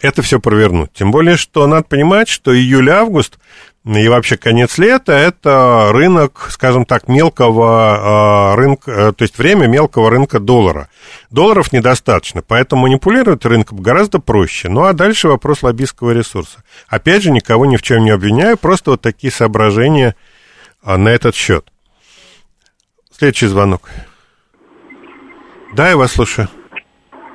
[0.00, 0.92] это все провернуть.
[0.94, 3.38] Тем более, что надо понимать, что июль-август
[3.86, 9.68] и вообще конец лета– это рынок, скажем так, мелкого а, рынка, э, то есть время
[9.68, 10.90] мелкого рынка доллара.
[11.30, 14.68] Долларов недостаточно, поэтому манипулировать рынком гораздо проще.
[14.68, 16.62] Ну, а дальше вопрос лоббистского ресурса.
[16.88, 20.14] Опять же, никого ни в чем не обвиняю, просто вот такие соображения
[20.82, 21.64] а, на этот счет.
[23.10, 23.88] Следующий звонок.
[25.74, 26.48] Да, я вас слушаю.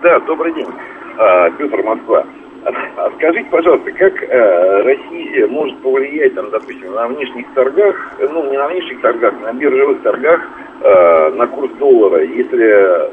[0.04, 0.70] Да, добрый день.
[1.18, 2.24] А, Петр Москва.
[2.66, 8.58] А скажите, пожалуйста, как э, Россия может повлиять, там, допустим, на внешних торгах, ну, не
[8.58, 10.42] на внешних торгах, на биржевых торгах
[10.82, 13.12] э, на курс доллара, если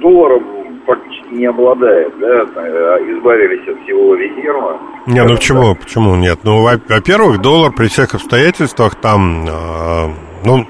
[0.00, 0.44] долларом
[0.86, 4.78] фактически не обладает, да, э, избавились от всего резерва.
[5.06, 6.38] Не, ну почему, почему нет?
[6.44, 10.08] Ну, во-первых, доллар при всех обстоятельствах там, э,
[10.44, 10.66] ну,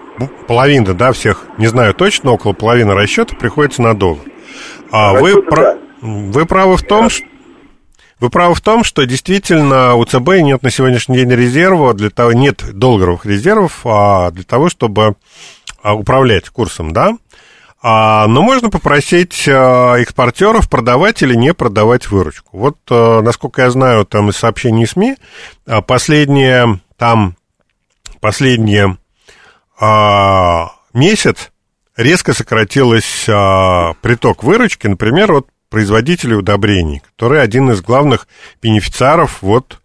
[0.47, 4.25] половина, да, всех, не знаю точно, около половины расчетов приходится на доллар.
[4.91, 5.77] А вы, про...
[6.01, 7.27] вы правы в том, что
[8.21, 12.33] вы правы в том, что действительно у ЦБ нет на сегодняшний день резерва, для того
[12.33, 15.17] нет долларовых резервов а для того, чтобы
[15.83, 17.17] а, управлять курсом, да.
[17.81, 22.59] А, но можно попросить а, экспортеров продавать или не продавать выручку.
[22.59, 25.17] Вот, а, насколько я знаю, там из сообщений СМИ,
[25.87, 27.37] последние там
[28.21, 28.99] последние
[29.81, 31.51] а, месяц
[31.97, 38.27] резко сократилось а, приток выручки, например, вот производителей удобрений, который один из главных
[38.63, 39.81] бенефициаров вот,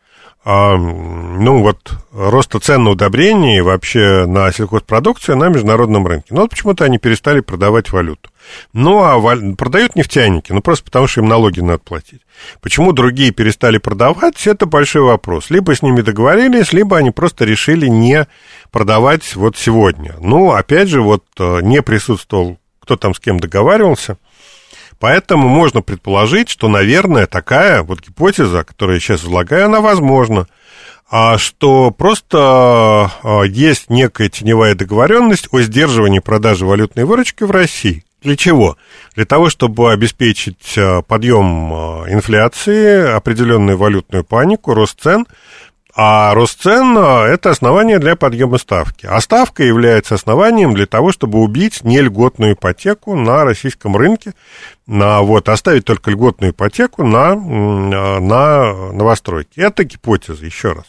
[0.45, 6.27] а, ну, вот роста цен на удобрения и вообще на сельхозпродукцию на международном рынке.
[6.31, 8.29] Но вот почему-то они перестали продавать валюту.
[8.73, 9.55] Ну, а валь...
[9.55, 12.21] продают нефтяники, ну, просто потому что им налоги надо платить.
[12.61, 15.49] Почему другие перестали продавать, это большой вопрос.
[15.49, 18.27] Либо с ними договорились, либо они просто решили не
[18.69, 20.15] продавать вот сегодня.
[20.19, 24.17] Ну, опять же, вот э, не присутствовал, кто там с кем договаривался.
[25.03, 30.47] Поэтому можно предположить, что, наверное, такая вот гипотеза, которую я сейчас излагаю, она возможна.
[31.11, 38.05] А что просто э, есть некая теневая договоренность о сдерживании продажи валютной выручки в России.
[38.21, 38.77] Для чего?
[39.13, 45.27] Для того, чтобы обеспечить э, подъем э, инфляции, определенную валютную панику, рост цен.
[45.95, 47.01] А рост цен э,–
[47.33, 49.05] это основание для подъема ставки.
[49.05, 54.33] А ставка является основанием для того, чтобы убить нельготную ипотеку на российском рынке,
[54.87, 59.59] на, вот, оставить только льготную ипотеку на, на новостройки.
[59.59, 60.85] Это гипотеза, еще раз.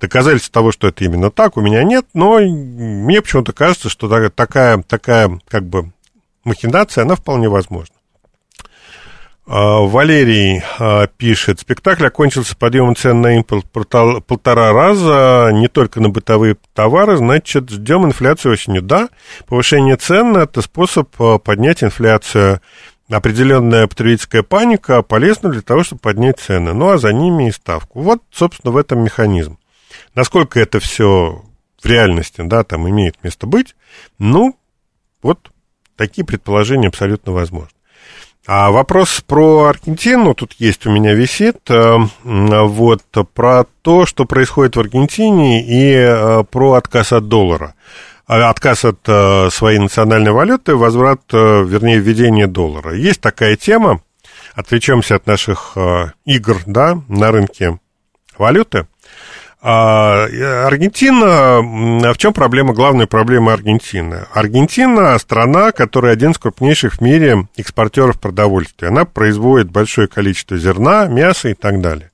[0.00, 4.82] Доказательств того, что это именно так, у меня нет, но мне почему-то кажется, что такая,
[4.82, 5.92] такая как бы
[6.44, 7.94] махинация, она вполне возможна.
[9.54, 16.08] А, Валерий а, пишет, спектакль окончился подъемом цен на импорт полтора раза, не только на
[16.08, 18.80] бытовые товары, значит, ждем инфляцию осенью.
[18.80, 19.10] Да,
[19.46, 22.62] повышение цен– это способ а, поднять инфляцию.
[23.10, 28.00] Определенная потребительская паника полезна для того, чтобы поднять цены, ну а за ними и ставку.
[28.00, 29.58] Вот, собственно, в этом механизм.
[30.14, 31.44] Насколько это все
[31.78, 33.76] в реальности, да, там имеет место быть,
[34.18, 34.56] ну,
[35.22, 35.50] вот
[35.96, 37.76] Такие предположения абсолютно возможны.
[38.46, 41.58] А вопрос про Аргентину тут есть у меня висит.
[41.70, 43.02] Э, вот
[43.34, 47.74] про то, что происходит в Аргентине и э, про отказ от доллара.
[48.26, 52.96] А, отказ от э, своей национальной валюты, возврат, вернее, введение доллара.
[52.96, 54.00] Есть такая тема.
[54.54, 55.76] Отвлечемся от наших
[56.26, 57.78] игр да, на рынке
[58.36, 58.86] валюты.
[59.64, 60.24] А,
[60.66, 61.60] Аргентина,
[62.12, 64.26] в чем проблема, главная проблема Аргентины?
[64.32, 68.88] Аргентина страна, которая один из крупнейших в мире экспортеров продовольствия.
[68.88, 72.10] Она производит большое количество зерна, мяса и так далее.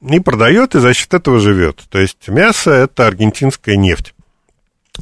[0.00, 1.80] И продает, и за счет этого живет.
[1.90, 4.12] То есть мясо– это аргентинская нефть.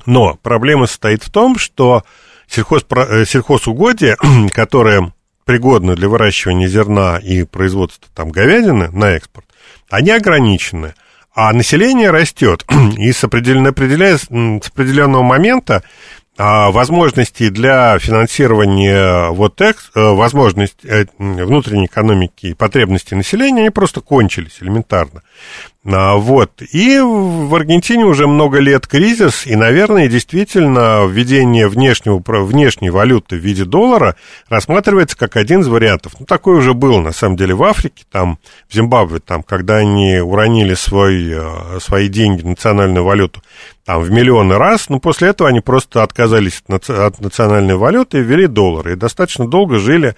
[0.04, 2.04] Но проблема состоит в том, что
[2.46, 4.18] сельхоз, э, сельхозугодия,
[4.52, 5.14] которые
[5.46, 9.46] пригодны для выращивания зерна и производства там говядины на экспорт,
[9.88, 10.92] они ограничены–
[11.40, 12.64] а население растет,
[12.98, 15.84] и с, определяя, с определенного момента
[16.36, 23.70] а, возможности для финансирования вот экс, э, возможность э, внутренней экономики и потребности населения, они
[23.70, 25.22] просто кончились элементарно.
[25.90, 26.60] А, вот.
[26.60, 33.38] И в Аргентине уже много лет кризис, и, наверное, действительно введение внешнего, внешней валюты в
[33.38, 34.14] виде доллара
[34.50, 36.12] рассматривается как один из вариантов.
[36.18, 40.18] Ну, такое уже было, на самом деле, в Африке, там, в Зимбабве, там, когда они
[40.18, 43.42] уронили свой, э, свои деньги, национальную валюту,
[43.86, 48.46] там, в миллионы раз, но после этого они просто отказались от национальной валюты и ввели
[48.46, 50.14] доллары, и достаточно долго жили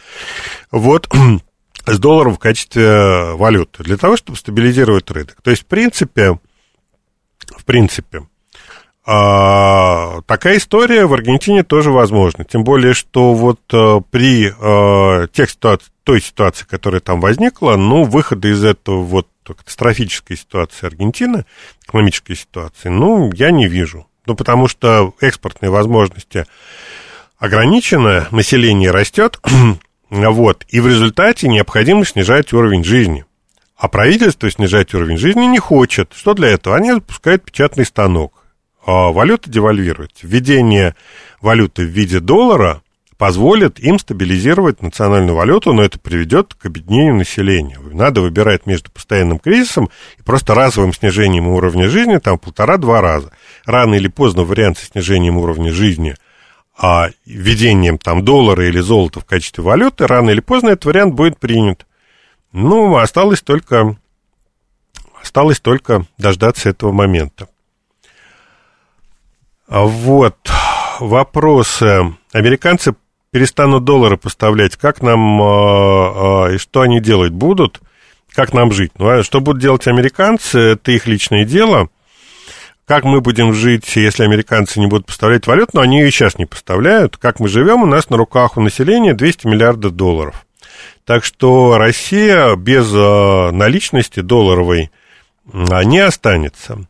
[0.73, 1.09] вот
[1.87, 5.37] с долларом в качестве валюты для того, чтобы стабилизировать рынок.
[5.43, 6.39] То есть, в принципе,
[7.57, 8.27] в принципе,
[9.07, 12.45] а, такая история в Аргентине тоже возможна.
[12.45, 18.05] Тем более, что вот а, при а, тех ситуации, той ситуации, которая там возникла, ну,
[18.05, 21.45] выхода из этого вот катастрофической ситуации Аргентины,
[21.83, 24.07] экономической ситуации, ну, я не вижу.
[24.27, 26.47] Ну, потому что экспортные возможности
[27.39, 29.41] ограничены, население растет,
[30.11, 30.65] Вот.
[30.69, 33.25] И в результате необходимо снижать уровень жизни.
[33.77, 36.13] А правительство снижать уровень жизни не хочет.
[36.15, 36.77] Что для этого?
[36.77, 38.35] Они запускают печатный станок.
[38.85, 40.13] А валюта девальвирует.
[40.23, 40.95] Введение
[41.41, 42.83] валюты в виде доллара
[43.17, 47.79] позволит им стабилизировать национальную валюту, но это приведет к объединению населения.
[47.79, 53.31] Надо выбирать между постоянным кризисом и просто разовым снижением уровня жизни, там полтора-два раза.
[53.67, 56.17] Рано или поздно вариант со снижением уровня жизни–
[56.83, 61.39] а, введением там доллара или золота в качестве валюты, рано или поздно этот вариант будет
[61.39, 61.87] принят.
[62.53, 63.97] Ну, осталось только,
[65.21, 67.49] осталось только дождаться этого момента.
[69.69, 70.37] А вот.
[71.01, 72.15] вопросы.
[72.33, 72.95] Американцы
[73.31, 74.77] перестанут доллары поставлять.
[74.77, 77.81] Как нам э, э, и что они делать будут?
[78.33, 78.93] Как нам жить?
[78.99, 81.89] Ну, а что будут делать американцы, это их личное дело.
[82.91, 86.45] Как мы будем жить, если американцы не будут поставлять валюту, но они ее сейчас не
[86.45, 87.17] поставляют.
[87.19, 90.45] Как мы живем, у нас на руках у населения 200 миллиардов долларов.
[91.05, 94.91] Так что Россия без наличности долларовой
[95.53, 96.81] не останется.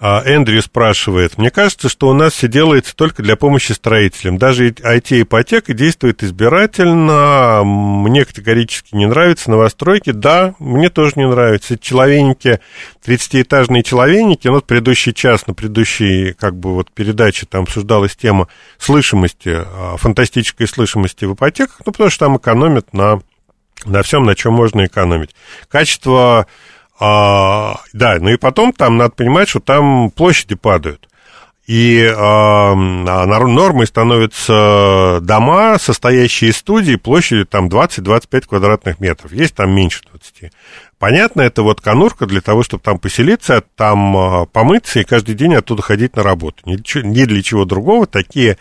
[0.00, 4.38] А Эндрю спрашивает, мне кажется, что у нас все делается только для помощи строителям.
[4.38, 7.62] Даже IT-ипотека действует избирательно.
[7.64, 10.10] Мне категорически не нравятся новостройки.
[10.10, 11.78] Да, мне тоже не нравятся.
[11.78, 12.58] Человеники,
[13.06, 14.48] 30-этажные человеники.
[14.48, 19.96] Ну, вот предыдущий час, на предыдущей как бы вот передаче там обсуждалась тема слышимости, а,
[19.96, 23.20] фантастической слышимости в ипотеках, ну, потому что там экономят на,
[23.84, 25.36] на всем, на чем можно экономить.
[25.68, 26.48] Качество
[27.06, 31.06] а, да, ну и потом там надо понимать, что там площади падают.
[31.66, 39.32] И а, нормой становятся дома, состоящие из студий, площадью там 20-25 квадратных метров.
[39.32, 40.52] Есть там меньше 20.
[40.98, 45.54] Понятно, это вот конурка для того, чтобы там поселиться, там а, помыться и каждый день
[45.54, 46.56] оттуда ходить на работу.
[46.64, 46.76] Ни,
[47.06, 48.56] ни для чего другого такие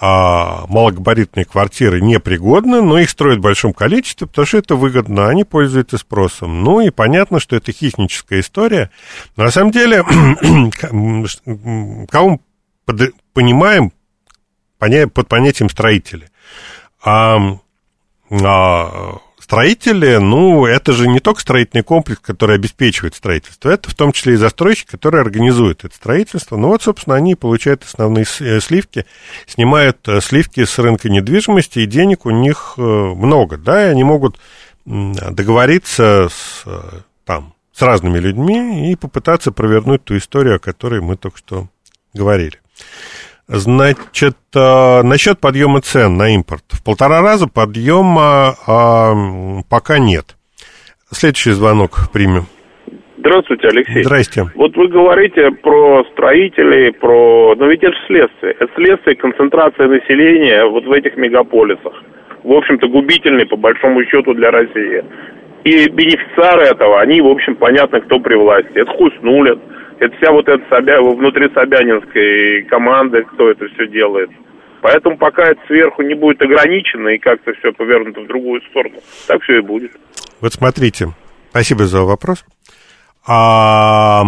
[0.00, 5.42] а малогабаритные квартиры непригодны, но их строят в большом количестве, потому что это выгодно, они
[5.42, 6.62] пользуются спросом.
[6.62, 8.90] Ну и понятно, что это хищническая история.
[9.36, 10.04] Но на самом деле,
[12.08, 12.40] кого мы
[12.84, 13.92] под, понимаем
[14.78, 16.28] под понятием строители?
[17.04, 17.58] А,
[18.30, 19.18] а
[19.48, 24.34] Строители, ну, это же не только строительный комплекс, который обеспечивает строительство, это в том числе
[24.34, 26.58] и застройщик, который организует это строительство.
[26.58, 29.06] Ну вот, собственно, они получают основные э, сливки,
[29.46, 34.04] снимают э, сливки с рынка недвижимости, и денег у них э, много, да, и они
[34.04, 34.38] могут
[34.84, 36.66] договориться с,
[37.24, 41.68] там, с разными людьми и попытаться провернуть ту историю, о которой мы только что
[42.12, 42.60] говорили.
[43.48, 46.64] Значит, э, насчет подъема цен на импорт.
[46.68, 49.14] В полтора раза подъема а,
[49.70, 50.36] пока нет.
[51.10, 52.44] Следующий звонок примем.
[53.16, 54.02] Здравствуйте, Алексей.
[54.04, 54.44] Здрасте.
[54.54, 57.54] Вот вы говорите про строителей, про...
[57.56, 58.52] Но ведь это же следствие.
[58.60, 61.94] Это следствие концентрации населения вот в этих мегаполисах.
[62.44, 65.02] В общем-то, губительный, по большому счету, для России.
[65.64, 68.72] И бенефициары этого, они, в общем, понятно, кто при власти.
[68.74, 69.58] Это Хуснулин,
[70.00, 71.00] это вся вот эта Собя...
[71.00, 74.30] внутри Собянинской команды, кто это все делает.
[74.80, 79.42] Поэтому пока это сверху не будет ограничено и как-то все повернуто в другую сторону, так
[79.42, 79.90] все и будет.
[80.40, 81.08] Вот смотрите,
[81.50, 82.44] спасибо за вопрос.
[83.26, 84.22] А,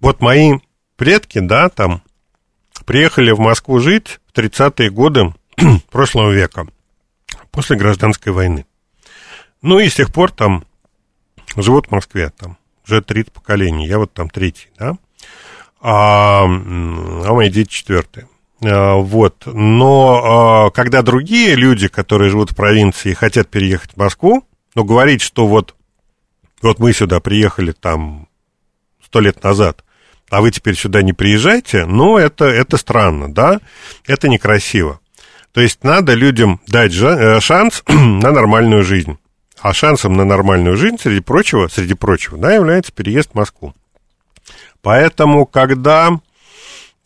[0.00, 0.54] вот мои
[0.96, 2.02] предки, да, там,
[2.86, 5.32] приехали в Москву жить в 30-е годы
[5.92, 6.66] прошлого века,
[7.52, 8.66] после гражданской войны.
[9.62, 10.64] Ну и с тех пор там
[11.56, 12.56] живут в Москве, там,
[12.86, 14.96] уже третье поколение, я вот там третий, да,
[15.80, 18.28] а, а мои дети четвертые.
[18.64, 24.44] А, вот, но а, когда другие люди, которые живут в провинции хотят переехать в Москву,
[24.74, 25.74] ну, говорить, что вот,
[26.62, 28.28] вот мы сюда приехали там
[29.04, 29.84] сто лет назад,
[30.30, 33.60] а вы теперь сюда не приезжайте, ну, это, это странно, да,
[34.06, 35.00] это некрасиво.
[35.52, 39.18] То есть надо людям дать э, шанс на нормальную жизнь.
[39.62, 43.74] А шансом на нормальную жизнь, среди прочего, среди прочего, да, является переезд в Москву.
[44.82, 46.18] Поэтому, когда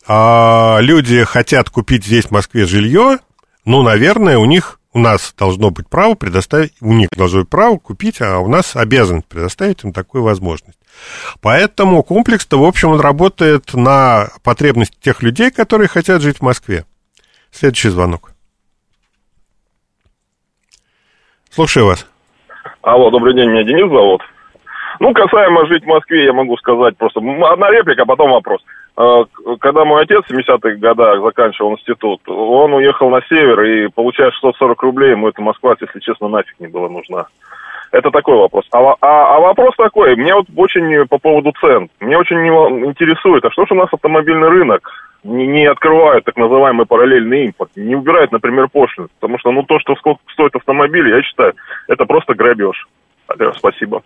[0.07, 3.19] а, люди хотят купить здесь, в Москве, жилье,
[3.63, 7.77] ну, наверное, у них, у нас должно быть право предоставить, у них должно быть право
[7.77, 10.79] купить, а у нас обязанность предоставить им такую возможность.
[11.41, 16.85] Поэтому комплекс-то, в общем, он работает на потребности тех людей, которые хотят жить в Москве.
[17.51, 18.31] Следующий звонок.
[21.51, 22.07] Слушаю вас.
[22.87, 24.21] Алло, добрый день, меня Денис зовут.
[25.01, 28.61] Ну, касаемо жить в Москве, я могу сказать просто одна реплика, а потом вопрос.
[28.95, 29.25] А,
[29.59, 34.81] когда мой отец в 70-х годах заканчивал институт, он уехал на север и, получая 640
[34.83, 37.25] рублей, ему эта Москва, если честно, нафиг не была нужна.
[37.91, 38.63] Это такой вопрос.
[38.71, 41.89] А, а, а вопрос такой, мне вот очень по поводу цен.
[41.99, 44.89] Мне очень интересует, а что же у нас автомобильный рынок
[45.27, 49.07] не, не открывают так называемый параллельный импорт, не убирают, например, пошлины.
[49.19, 51.53] Потому что, ну, то, что сколько стоит автомобиль, я считаю,
[51.87, 52.87] это просто грабеж.
[53.57, 54.03] Спасибо.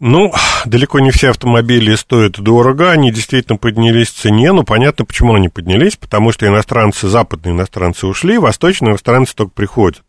[0.00, 0.32] Ну,
[0.64, 5.48] далеко не все автомобили стоят дорого, они действительно поднялись в цене, но понятно, почему они
[5.48, 10.02] поднялись, потому что иностранцы, западные иностранцы ушли, восточные иностранцы только приходят.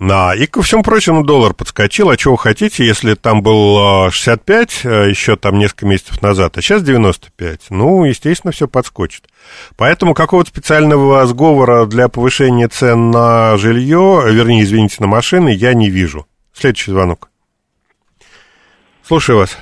[0.00, 4.88] Да, и ко всему прочему доллар подскочил, а чего хотите, если там был 65 а,
[4.88, 9.28] а, еще там несколько месяцев назад, а сейчас 95, ну, естественно, все подскочит.
[9.76, 15.90] Поэтому какого-то специального сговора для повышения цен на жилье, вернее, извините, на машины, я не
[15.90, 16.26] вижу.
[16.52, 17.30] Следующий звонок.
[19.02, 19.56] Слушаю вас.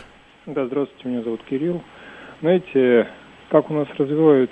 [0.47, 1.83] Да, здравствуйте, меня зовут Кирилл.
[2.41, 3.09] Знаете,
[3.51, 4.51] как у нас развивают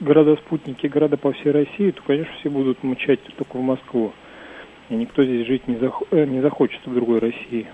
[0.00, 4.12] города-спутники, города по всей России, то, конечно, все будут мчать только в Москву.
[4.90, 6.02] И никто здесь жить не, зах...
[6.10, 7.66] Э, не захочет в другой России.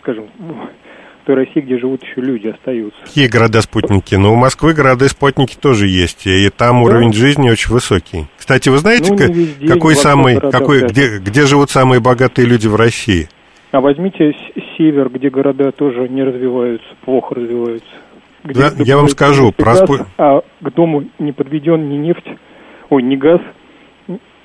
[0.00, 3.00] Скажем, в той России, где живут еще люди, остаются.
[3.04, 4.14] Какие города-спутники?
[4.14, 6.82] Ну, у Москвы города-спутники тоже есть, и там да?
[6.82, 8.26] уровень жизни очень высокий.
[8.36, 12.76] Кстати, вы знаете, ну, везде, какой самый, какой, где, где живут самые богатые люди в
[12.76, 13.28] России?
[13.72, 14.32] А возьмите
[14.76, 17.88] север, где города тоже не развиваются, плохо развиваются.
[18.44, 19.72] Где да, я вам скажу, про...
[19.74, 22.28] Газ, а к дому не подведен ни нефть,
[22.90, 23.40] ой, ни газ,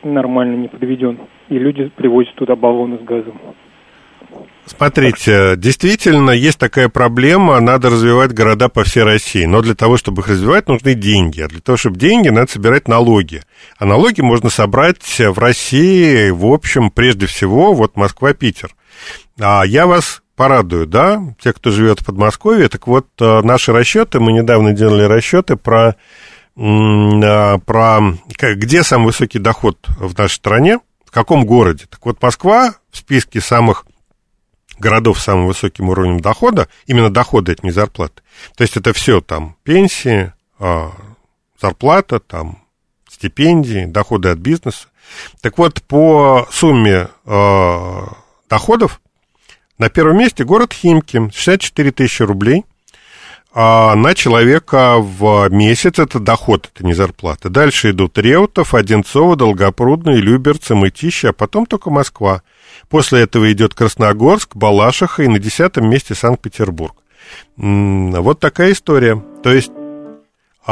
[0.03, 1.19] нормально не подведен.
[1.49, 3.39] И люди привозят туда баллоны с газом.
[4.65, 10.21] Смотрите, действительно есть такая проблема, надо развивать города по всей России, но для того, чтобы
[10.21, 13.41] их развивать, нужны деньги, а для того, чтобы деньги, надо собирать налоги.
[13.79, 18.69] А налоги можно собрать в России, в общем, прежде всего, вот Москва-Питер.
[19.39, 22.69] А я вас порадую, да, те, кто живет в Подмосковье.
[22.69, 25.95] Так вот, э, наши расчеты, мы недавно делали расчеты про,
[26.55, 27.99] э, про
[28.39, 30.79] где самый высокий доход в нашей стране,
[31.09, 31.87] в каком городе.
[31.89, 33.87] Так вот, Москва в списке самых
[34.77, 38.21] городов с самым высоким уровнем дохода, именно дохода, это не зарплаты.
[38.55, 40.91] То есть это все там пенсии, а,
[41.59, 42.59] зарплата, там
[43.09, 44.87] стипендии, доходы от бизнеса.
[45.41, 48.01] Так вот, по сумме э,
[48.47, 49.01] доходов
[49.79, 52.65] на первом месте город Химки, 64 тысячи рублей
[53.51, 57.49] а на человека в месяц, это доход, это не зарплата.
[57.49, 62.43] Дальше идут Реутов, Одинцово, Долгопрудный, Люберцы, Мытищи, а потом только Москва.
[62.89, 66.95] После этого идет Красногорск, Балашиха и на десятом месте Санкт-Петербург.
[67.57, 69.21] Вот такая история.
[69.43, 69.71] То есть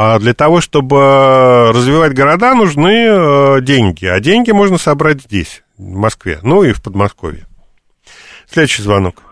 [0.00, 4.06] а для того, чтобы развивать города, нужны э, деньги.
[4.06, 7.48] А деньги можно собрать здесь, в Москве, ну и в Подмосковье.
[8.48, 9.24] Следующий звонок.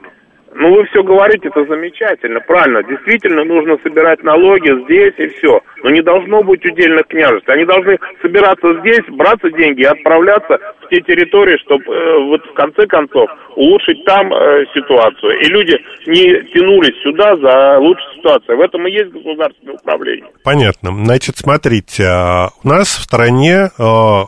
[0.59, 2.83] Ну, вы все говорите, это замечательно, правильно.
[2.83, 5.61] Действительно, нужно собирать налоги здесь и все.
[5.83, 7.49] Но не должно быть удельных княжеств.
[7.49, 12.55] Они должны собираться здесь, браться деньги и отправляться в те территории, чтобы э, вот в
[12.55, 15.41] конце концов улучшить там э, ситуацию.
[15.41, 15.77] И люди
[16.07, 18.57] не тянулись сюда за лучшей ситуацией.
[18.57, 20.31] В этом и есть государственное управление.
[20.43, 20.91] Понятно.
[21.05, 24.23] Значит, смотрите, а, у нас в стране э,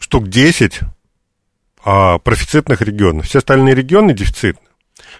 [0.00, 0.80] штук 10
[1.84, 3.26] а, профицитных регионов.
[3.26, 4.64] Все остальные регионы дефицитны.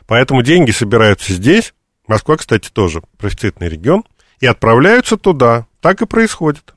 [0.06, 1.74] Поэтому деньги собираются здесь,
[2.06, 4.04] Москва, кстати, тоже профицитный регион,
[4.40, 5.66] и отправляются туда.
[5.80, 6.74] Так и происходит.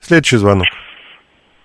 [0.00, 0.66] Следующий звонок.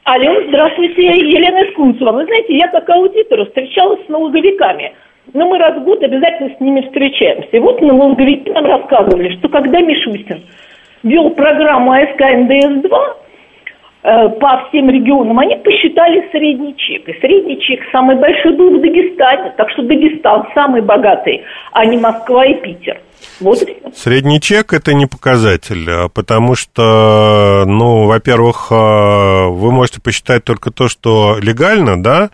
[0.03, 2.11] Алло, здравствуйте, Елена Искунцева.
[2.11, 4.93] Вы знаете, я как аудитор встречалась с налоговиками.
[5.33, 7.49] Но мы раз в год обязательно с ними встречаемся.
[7.51, 10.43] И вот налоговики нам рассказывали, что когда Мишустин
[11.03, 13.30] вел программу АСК НДС-2, Э,
[14.01, 17.07] по всем регионам, они посчитали средний чек.
[17.07, 19.53] И средний чек самый большой был в Дагестане.
[19.57, 22.99] Так что Дагестан самый богатый, а не Москва и Питер.
[23.39, 23.59] Вот
[23.95, 30.71] Средний чек это не показатель, а потому что, ну, во-первых, э, вы можете посчитать только
[30.71, 32.29] то, что легально, да,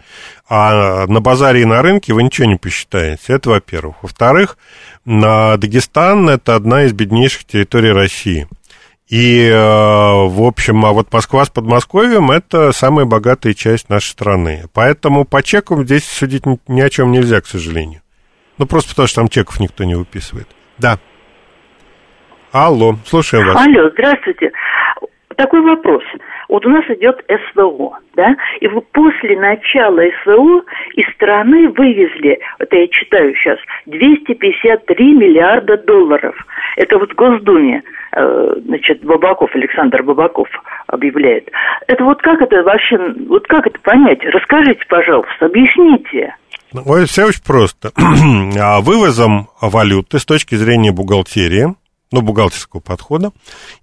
[0.50, 3.34] а на базаре и на рынке вы ничего не посчитаете.
[3.34, 3.96] Это во-первых.
[4.02, 4.58] Во-вторых,
[5.06, 8.48] Дагестан это одна из беднейших территорий России.
[9.10, 14.64] И, э, в общем, а вот Москва с Подмосковьем– это самая богатая часть нашей страны.
[14.74, 18.02] Поэтому по чекам здесь судить ни о чем нельзя, к сожалению.
[18.58, 20.48] Ну, просто потому что там чеков никто не выписывает.
[20.78, 21.00] Да.
[22.52, 23.56] Алло, слушаем вас.
[23.56, 24.52] Алло, здравствуйте.
[25.38, 26.04] Такой вопрос.
[26.50, 30.64] Вот у нас идет СВО, да, и после начала СВО
[30.96, 36.36] из страны вывезли, это я читаю сейчас, 253 миллиарда долларов.
[36.78, 37.84] Это вот Госдуме,
[38.14, 40.48] э, значит, Бабаков, Александр Бабаков
[40.88, 41.52] объявляет.
[41.88, 44.24] Это вот как это вообще, вот как это понять?
[44.24, 46.34] Расскажите, пожалуйста, объясните.
[46.74, 47.92] Ну, все очень просто.
[48.60, 51.76] А вывозом валюты с точки зрения бухгалтерии–
[52.12, 53.32] ну, бухгалтерского подхода,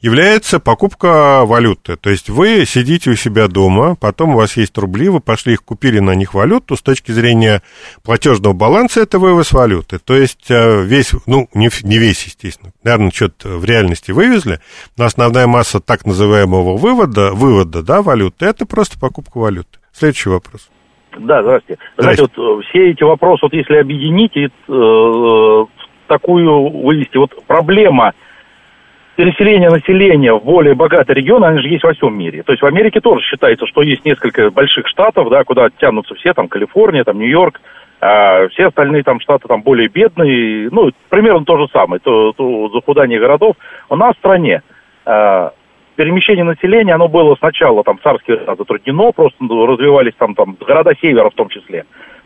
[0.01, 1.97] является покупка валюты.
[1.97, 5.64] То есть вы сидите у себя дома, потом у вас есть рубли, вы пошли их
[5.64, 7.62] купили на них валюту, с точки зрения
[8.03, 9.99] платежного баланса это вывоз валюты.
[9.99, 14.61] То есть э, весь, ну, не, не весь, естественно, наверное, что-то в реальности вывезли,
[14.97, 19.79] но основная масса так называемого вывода, вывода, да, валюты, это просто покупка валюты.
[19.93, 20.70] Следующий вопрос.
[21.18, 21.81] Да, здравствуйте.
[21.97, 25.66] Знаете, вот э, все эти вопросы, вот если объединить, э, э
[26.07, 27.17] такую вывести.
[27.17, 28.13] Вот проблема
[29.17, 32.43] переселения населения в более богатый регион, она же есть во всем мире.
[32.43, 36.33] То есть в Америке тоже считается, что есть несколько больших штатов, да, куда тянутся все,
[36.33, 37.61] там Калифорния, там Нью-Йорк,
[38.01, 42.69] а все остальные там штаты там более бедные, ну, примерно то же самое, то, то
[42.71, 43.57] захудание городов.
[43.89, 44.63] У нас в стране
[45.07, 45.53] а,
[45.97, 51.35] перемещение населения, оно было сначала там царские затруднено, просто развивались там, там города севера в
[51.35, 51.85] том числе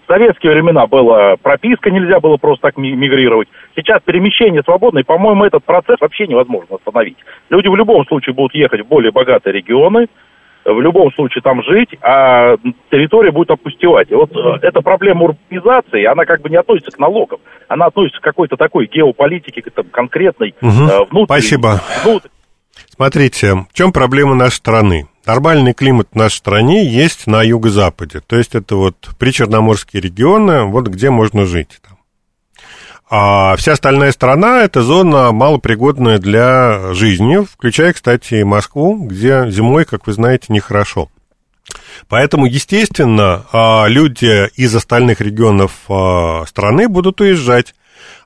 [0.08, 3.48] В советские времена была прописка, нельзя было просто так мигрировать.
[3.76, 7.18] Сейчас перемещение свободное, и, по-моему, этот процесс вообще невозможно остановить.
[7.50, 10.06] Люди в любом случае будут ехать в более богатые регионы,
[10.64, 12.56] в любом случае там жить, а
[12.90, 14.10] территория будет опустевать.
[14.10, 18.20] И вот э, эта проблема урбанизации, она как бы не относится к налогам, она относится
[18.20, 20.70] к какой-то такой геополитике там, конкретной, угу.
[21.10, 21.24] внутренней.
[21.26, 21.80] Спасибо.
[22.02, 22.32] Внутренней.
[22.96, 25.04] Смотрите, в чем проблема нашей страны?
[25.28, 28.22] Нормальный климат в нашей стране есть на юго-западе.
[28.26, 31.78] То есть это вот причерноморские регионы, вот где можно жить.
[31.86, 31.98] Там.
[33.10, 39.84] А вся остальная страна– это зона малопригодная для жизни, включая, кстати, и Москву, где зимой,
[39.84, 41.10] как вы знаете, нехорошо.
[42.08, 47.74] Поэтому, естественно, а, люди из остальных регионов а, страны будут уезжать.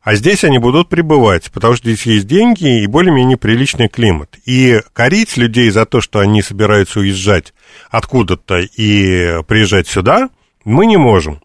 [0.03, 4.37] А здесь они будут пребывать, потому что здесь есть деньги и более-менее приличный климат.
[4.45, 7.55] И корить людей за то, что они собираются уезжать
[7.91, 10.29] откуда-то и приезжать сюда,
[10.65, 11.41] мы не можем.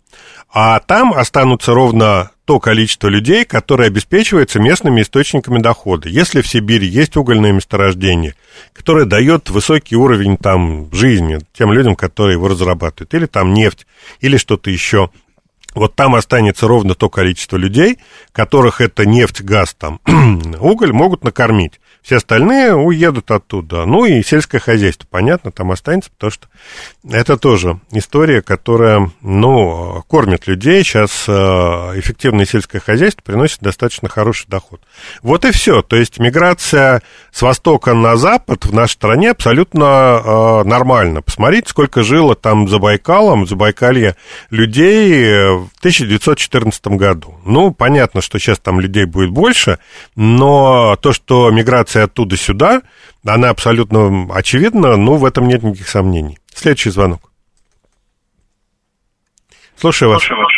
[0.51, 6.08] А там останутся ровно то количество людей, которое обеспечивается местными источниками дохода.
[6.08, 8.36] Если в Сибири есть угольное месторождение,
[8.74, 13.86] которое дает высокий уровень там жизни тем людям, которые его разрабатывают, или там нефть,
[14.22, 15.12] или что-то еще,
[15.78, 17.99] вот там останется ровно то количество людей,
[18.32, 19.99] которых это нефть, газ, там,
[20.59, 21.80] уголь могут накормить.
[22.08, 23.86] Все остальные уедут оттуда.
[23.86, 26.47] Ну и сельское хозяйство, понятно, там останется, потому что
[27.03, 30.86] это тоже история, которая, ну, кормит людей.
[30.86, 34.80] Сейчас э, эффективное сельское хозяйство приносит достаточно хороший доход.
[35.22, 35.82] Вот и все.
[35.82, 37.01] То есть миграция
[37.34, 41.22] с востока на запад в нашей стране абсолютно э, нормально.
[41.22, 44.16] Посмотрите, сколько жило там за Байкалом, за Байкалье
[44.49, 47.36] людей в 1914 году.
[47.43, 49.78] Ну, понятно, что сейчас там людей будет больше,
[50.16, 52.81] но то, что миграция оттуда сюда,
[53.25, 56.39] она абсолютно очевидна, ну, в этом нет никаких сомнений.
[56.53, 57.31] Следующий звонок.
[59.77, 60.19] Слушаю вас.
[60.19, 60.57] Слушаю вас.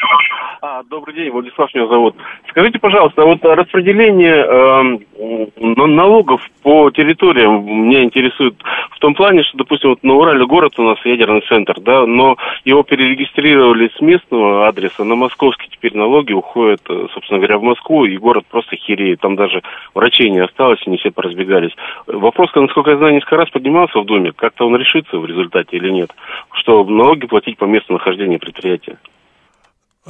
[0.87, 2.15] Добрый день, Владислав меня зовут.
[2.47, 8.55] Скажите, пожалуйста, вот распределение э, налогов по территориям меня интересует
[8.91, 12.37] в том плане, что, допустим, вот на Урале город у нас ядерный центр, да, но
[12.63, 18.05] его перерегистрировали с местного адреса на московский, теперь налоги уходят, э, собственно говоря, в Москву,
[18.05, 19.61] и город просто хереет, там даже
[19.93, 21.75] врачей не осталось, и не все поразбегались.
[22.07, 25.89] Вопрос, насколько я знаю, несколько раз поднимался в Думе, как-то он решится в результате или
[25.89, 26.11] нет,
[26.53, 28.97] что налоги платить по месту нахождения предприятия.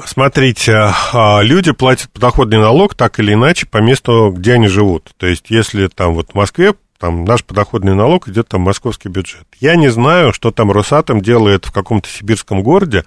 [0.05, 5.11] Смотрите, а, люди платят подоходный налог так или иначе по месту, где они живут.
[5.17, 9.07] То есть, если там вот в Москве там наш подоходный налог идет там в московский
[9.07, 9.47] бюджет.
[9.61, 13.05] Я не знаю, что там Росатом делает в каком-то сибирском городе,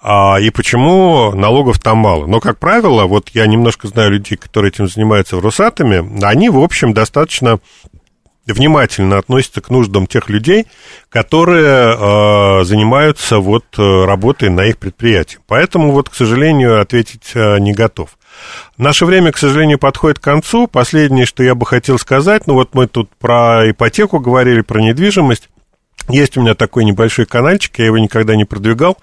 [0.00, 2.26] а, и почему налогов там мало.
[2.26, 6.58] Но, как правило, вот я немножко знаю людей, которые этим занимаются в Росатоме, они, в
[6.58, 7.58] общем, достаточно
[8.52, 10.66] внимательно относится к нуждам тех людей,
[11.08, 11.96] которые
[12.60, 15.38] э, занимаются вот э, работой на их предприятии.
[15.46, 18.18] Поэтому вот, к сожалению, ответить э, не готов.
[18.76, 20.66] Наше время, к сожалению, подходит к концу.
[20.66, 25.48] Последнее, что я бы хотел сказать, ну вот мы тут про ипотеку говорили, про недвижимость.
[26.08, 28.98] Есть у меня такой небольшой каналчик, я его никогда не продвигал.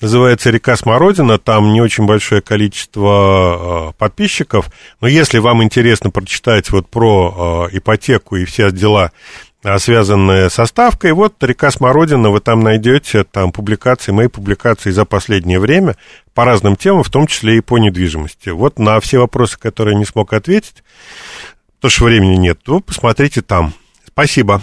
[0.00, 1.38] Называется «Река Смородина».
[1.38, 4.70] Там не очень большое количество э, подписчиков.
[5.00, 9.12] Но если вам интересно прочитать вот про э, ипотеку и все дела,
[9.64, 15.04] э, связанные со ставкой, вот «Река Смородина», вы там найдете там публикации, мои публикации за
[15.04, 15.96] последнее время
[16.32, 18.48] по разным темам, в том числе и по недвижимости.
[18.48, 20.82] Вот на все вопросы, которые не смог ответить,
[21.76, 23.74] потому что времени нет, то посмотрите там.
[24.06, 24.62] Спасибо.